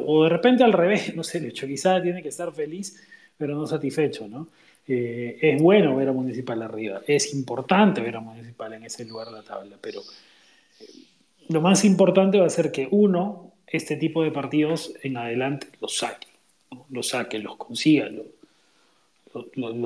O 0.05 0.23
de 0.23 0.29
repente 0.29 0.63
al 0.63 0.73
revés, 0.73 1.13
no 1.15 1.23
sé, 1.23 1.39
el 1.39 1.45
hecho 1.45 1.67
quizá 1.67 2.01
tiene 2.01 2.21
que 2.21 2.29
estar 2.29 2.51
feliz, 2.53 3.01
pero 3.37 3.55
no 3.55 3.67
satisfecho, 3.67 4.27
¿no? 4.27 4.47
Eh, 4.87 5.37
es 5.41 5.61
bueno 5.61 5.95
ver 5.97 6.09
a 6.09 6.13
Municipal 6.13 6.61
arriba, 6.61 7.01
es 7.05 7.33
importante 7.33 7.99
ver 8.01 8.15
a 8.15 8.21
Municipal 8.21 8.73
en 8.73 8.83
ese 8.85 9.03
lugar 9.05 9.27
de 9.27 9.33
la 9.33 9.43
tabla, 9.43 9.75
pero 9.81 10.01
lo 11.49 11.61
más 11.61 11.83
importante 11.83 12.39
va 12.39 12.45
a 12.45 12.49
ser 12.49 12.71
que 12.71 12.87
uno, 12.89 13.51
este 13.67 13.97
tipo 13.97 14.23
de 14.23 14.31
partidos 14.31 14.93
en 15.03 15.17
adelante 15.17 15.67
los 15.81 15.97
saque 15.97 16.27
los 16.89 17.09
saque, 17.09 17.39
los 17.39 17.57
consiga, 17.57 18.09
los 18.09 18.25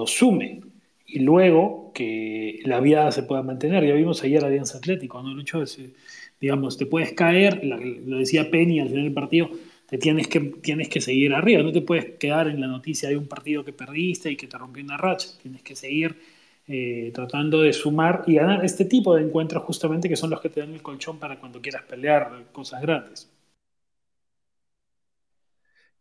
sume. 0.07 0.61
Y 1.05 1.19
luego 1.19 1.91
que 1.93 2.59
la 2.65 2.79
viada 2.79 3.11
se 3.11 3.23
pueda 3.23 3.43
mantener. 3.43 3.85
Ya 3.85 3.93
vimos 3.95 4.23
ayer 4.23 4.43
Alianza 4.43 4.77
Atlético, 4.77 5.21
¿no? 5.21 5.33
Lucho, 5.33 5.63
digamos, 6.39 6.77
te 6.77 6.85
puedes 6.85 7.13
caer, 7.13 7.63
lo 7.63 8.17
decía 8.17 8.49
Penny 8.49 8.79
al 8.79 8.89
final 8.89 9.03
del 9.05 9.13
partido, 9.13 9.49
te 9.87 9.97
tienes 9.97 10.27
que, 10.27 10.39
tienes 10.39 10.89
que 10.89 11.01
seguir 11.01 11.33
arriba, 11.33 11.61
no 11.63 11.71
te 11.71 11.81
puedes 11.81 12.17
quedar 12.17 12.47
en 12.47 12.59
la 12.61 12.67
noticia 12.67 13.09
de 13.09 13.17
un 13.17 13.27
partido 13.27 13.63
que 13.63 13.73
perdiste 13.73 14.31
y 14.31 14.37
que 14.37 14.47
te 14.47 14.57
rompió 14.57 14.83
una 14.83 14.97
racha, 14.97 15.27
tienes 15.41 15.61
que 15.61 15.75
seguir 15.75 16.15
eh, 16.67 17.11
tratando 17.13 17.61
de 17.61 17.73
sumar 17.73 18.23
y 18.27 18.35
ganar 18.35 18.63
este 18.65 18.85
tipo 18.85 19.15
de 19.15 19.23
encuentros 19.23 19.63
justamente 19.63 20.07
que 20.09 20.15
son 20.15 20.29
los 20.29 20.41
que 20.41 20.49
te 20.49 20.61
dan 20.61 20.73
el 20.73 20.81
colchón 20.81 21.19
para 21.19 21.39
cuando 21.39 21.61
quieras 21.61 21.83
pelear 21.83 22.45
cosas 22.51 22.81
grandes. 22.81 23.29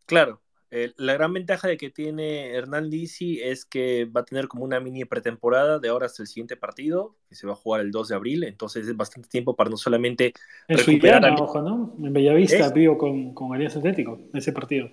Claro, 0.07 0.43
la 0.71 1.15
gran 1.15 1.33
ventaja 1.33 1.67
de 1.67 1.77
que 1.77 1.91
tiene 1.91 2.51
Hernán 2.51 2.91
Lisi 2.91 3.41
es 3.43 3.65
que 3.65 4.05
va 4.05 4.21
a 4.21 4.25
tener 4.25 4.47
como 4.47 4.65
una 4.65 4.79
mini 4.79 5.05
pretemporada 5.05 5.81
de 5.81 5.89
ahora 5.89 6.07
hasta 6.07 6.23
el 6.23 6.29
siguiente 6.29 6.57
partido, 6.57 7.17
que 7.29 7.35
se 7.35 7.47
va 7.47 7.55
a 7.55 7.57
jugar 7.57 7.81
el 7.81 7.91
2 7.91 8.09
de 8.09 8.15
abril, 8.15 8.45
entonces 8.45 8.87
es 8.87 8.97
bastante 8.97 9.29
tiempo 9.29 9.57
para 9.57 9.69
no 9.69 9.77
solamente 9.77 10.33
en 10.69 10.79
recuperar... 10.79 11.25
ojo, 11.41 11.61
¿no? 11.61 11.97
En 11.99 12.13
Bellavista, 12.13 12.71
vivo 12.71 12.97
con, 12.97 13.35
con 13.35 13.53
Alianza 13.53 13.81
Atlético, 13.81 14.21
ese 14.33 14.53
partido. 14.53 14.89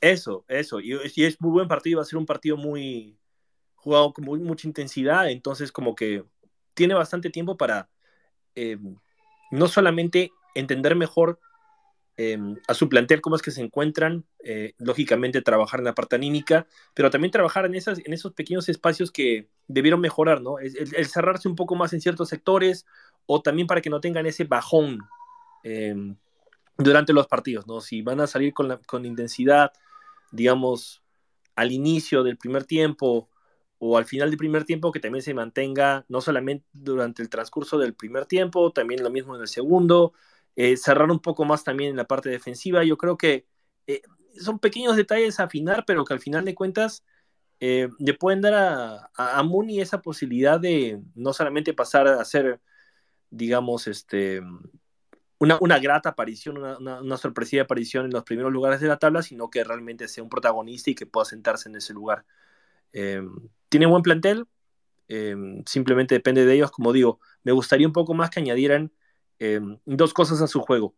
Eso, 0.00 0.46
eso, 0.48 0.80
y, 0.80 0.94
es 0.94 1.40
muy 1.40 1.50
buen 1.50 1.68
partido, 1.68 1.98
va 1.98 2.02
a 2.02 2.06
ser 2.06 2.18
un 2.18 2.24
partido 2.24 2.56
muy 2.56 3.18
jugado 3.74 4.14
con 4.14 4.24
muy, 4.24 4.40
mucha 4.40 4.66
intensidad, 4.66 5.30
entonces 5.30 5.70
como 5.70 5.94
que 5.94 6.24
tiene 6.72 6.94
bastante 6.94 7.28
tiempo 7.28 7.58
para 7.58 7.90
eh, 8.54 8.78
no 9.50 9.68
solamente 9.68 10.30
entender 10.54 10.96
mejor 10.96 11.38
Em, 12.22 12.56
a 12.68 12.74
su 12.74 12.90
plantel, 12.90 13.22
cómo 13.22 13.34
es 13.34 13.40
que 13.40 13.50
se 13.50 13.62
encuentran, 13.62 14.26
eh, 14.44 14.74
lógicamente 14.76 15.40
trabajar 15.40 15.80
en 15.80 15.86
la 15.86 15.94
parte 15.94 16.16
anímica, 16.16 16.66
pero 16.92 17.08
también 17.08 17.30
trabajar 17.30 17.64
en, 17.64 17.74
esas, 17.74 17.98
en 18.04 18.12
esos 18.12 18.34
pequeños 18.34 18.68
espacios 18.68 19.10
que 19.10 19.48
debieron 19.68 20.02
mejorar, 20.02 20.42
¿no? 20.42 20.58
El, 20.58 21.06
cerrarse 21.06 21.48
un 21.48 21.56
poco 21.56 21.76
más 21.76 21.94
en 21.94 22.02
ciertos 22.02 22.28
sectores 22.28 22.84
o 23.24 23.40
también 23.40 23.66
para 23.66 23.80
que 23.80 23.88
no 23.88 24.02
tengan 24.02 24.26
ese 24.26 24.44
bajón 24.44 24.98
em, 25.64 26.14
durante 26.76 27.14
los 27.14 27.26
partidos, 27.26 27.66
¿no? 27.66 27.80
Si 27.80 28.02
van 28.02 28.20
a 28.20 28.26
salir 28.26 28.52
con, 28.52 28.78
con 28.86 29.06
intensidad, 29.06 29.72
digamos, 30.30 31.02
al 31.56 31.72
inicio 31.72 32.22
del 32.22 32.36
primer 32.36 32.64
tiempo 32.64 33.30
o 33.78 33.96
al 33.96 34.04
final 34.04 34.28
del 34.28 34.36
primer 34.36 34.64
tiempo, 34.64 34.92
que 34.92 35.00
también 35.00 35.22
se 35.22 35.32
mantenga 35.32 36.04
no 36.10 36.20
solamente 36.20 36.66
durante 36.74 37.22
el 37.22 37.30
transcurso 37.30 37.78
del 37.78 37.94
primer 37.94 38.26
tiempo, 38.26 38.72
también 38.72 39.02
lo 39.02 39.08
mismo 39.08 39.36
en 39.36 39.40
el 39.40 39.48
segundo, 39.48 40.12
eh, 40.62 40.76
cerrar 40.76 41.10
un 41.10 41.20
poco 41.20 41.46
más 41.46 41.64
también 41.64 41.88
en 41.88 41.96
la 41.96 42.04
parte 42.04 42.28
defensiva. 42.28 42.84
Yo 42.84 42.98
creo 42.98 43.16
que 43.16 43.46
eh, 43.86 44.02
son 44.38 44.58
pequeños 44.58 44.94
detalles 44.94 45.40
a 45.40 45.44
afinar, 45.44 45.84
pero 45.86 46.04
que 46.04 46.12
al 46.12 46.20
final 46.20 46.44
de 46.44 46.54
cuentas 46.54 47.02
eh, 47.60 47.88
le 47.98 48.12
pueden 48.12 48.42
dar 48.42 48.52
a, 48.52 49.10
a, 49.14 49.42
Muni 49.42 49.80
esa 49.80 50.02
posibilidad 50.02 50.60
de 50.60 51.00
no 51.14 51.32
solamente 51.32 51.72
pasar 51.72 52.08
a 52.08 52.22
ser, 52.26 52.60
digamos, 53.30 53.86
este, 53.86 54.42
una, 55.38 55.56
una 55.62 55.78
grata 55.78 56.10
aparición, 56.10 56.58
una, 56.58 57.00
una, 57.00 57.16
sorpresiva 57.16 57.62
aparición 57.62 58.04
en 58.04 58.12
los 58.12 58.24
primeros 58.24 58.52
lugares 58.52 58.80
de 58.82 58.88
la 58.88 58.98
tabla, 58.98 59.22
sino 59.22 59.48
que 59.48 59.64
realmente 59.64 60.08
sea 60.08 60.22
un 60.22 60.28
protagonista 60.28 60.90
y 60.90 60.94
que 60.94 61.06
pueda 61.06 61.24
sentarse 61.24 61.70
en 61.70 61.76
ese 61.76 61.94
lugar. 61.94 62.26
tiene 63.70 63.86
buen 63.86 64.02
plantel, 64.02 64.46
simplemente 65.64 66.16
depende 66.16 66.44
de 66.44 66.52
ellos. 66.52 66.70
Como 66.70 66.92
digo, 66.92 67.18
me 67.44 67.52
gustaría 67.52 67.86
un 67.86 67.94
poco 67.94 68.12
más 68.12 68.28
que 68.28 68.40
añadieran 68.40 68.92
Em, 69.40 69.78
dos 69.86 70.12
cosas 70.12 70.42
a 70.42 70.46
su 70.46 70.60
juego. 70.60 70.94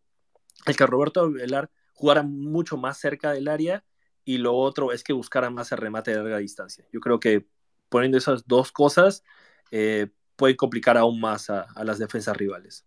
El 0.65 0.75
que 0.75 0.85
Roberto 0.85 1.31
Velar 1.31 1.71
jugara 1.93 2.23
mucho 2.23 2.75
más 2.75 2.99
cerca 2.99 3.31
del 3.31 3.47
área 3.47 3.85
y 4.25 4.37
lo 4.37 4.53
otro 4.53 4.91
es 4.91 5.01
que 5.01 5.13
buscara 5.13 5.49
más 5.49 5.71
el 5.71 5.77
remate 5.77 6.11
de 6.11 6.17
larga 6.17 6.37
distancia. 6.39 6.85
Yo 6.91 6.99
creo 6.99 7.21
que 7.21 7.45
poniendo 7.87 8.17
esas 8.17 8.45
dos 8.45 8.73
cosas 8.73 9.23
eh, 9.71 10.07
puede 10.35 10.57
complicar 10.57 10.97
aún 10.97 11.21
más 11.21 11.49
a, 11.49 11.67
las 11.85 11.99
defensas 11.99 12.35
rivales. 12.35 12.85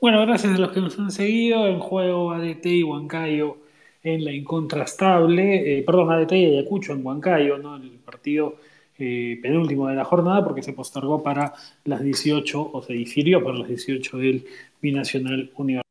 Bueno, 0.00 0.20
gracias 0.26 0.54
a 0.54 0.58
los 0.58 0.72
que 0.72 0.80
nos 0.80 0.98
han 0.98 1.12
seguido. 1.12 1.68
En 1.68 1.78
juego 1.78 2.32
ADT 2.32 2.66
y 2.66 2.82
Huancayo 2.82 3.58
en 4.02 4.24
la 4.24 4.32
incontrastable, 4.32 5.78
eh, 5.78 5.82
perdón, 5.82 6.10
ADT 6.10 6.32
y 6.32 6.46
Ayacucho 6.46 6.92
en 6.92 7.06
Huancayo, 7.06 7.58
¿no? 7.58 7.76
El 7.76 7.98
partido 7.98 8.56
eh, 8.98 9.38
penúltimo 9.40 9.88
de 9.88 9.94
la 9.94 10.04
jornada 10.04 10.44
porque 10.44 10.62
se 10.62 10.72
postergó 10.72 11.22
para 11.22 11.54
las 11.84 12.02
18 12.02 12.70
o 12.72 12.82
se 12.82 12.92
difirió 12.92 13.42
para 13.42 13.58
las 13.58 13.68
18 13.68 14.18
del 14.18 14.44
Binacional 14.80 15.50
Universitario. 15.56 15.87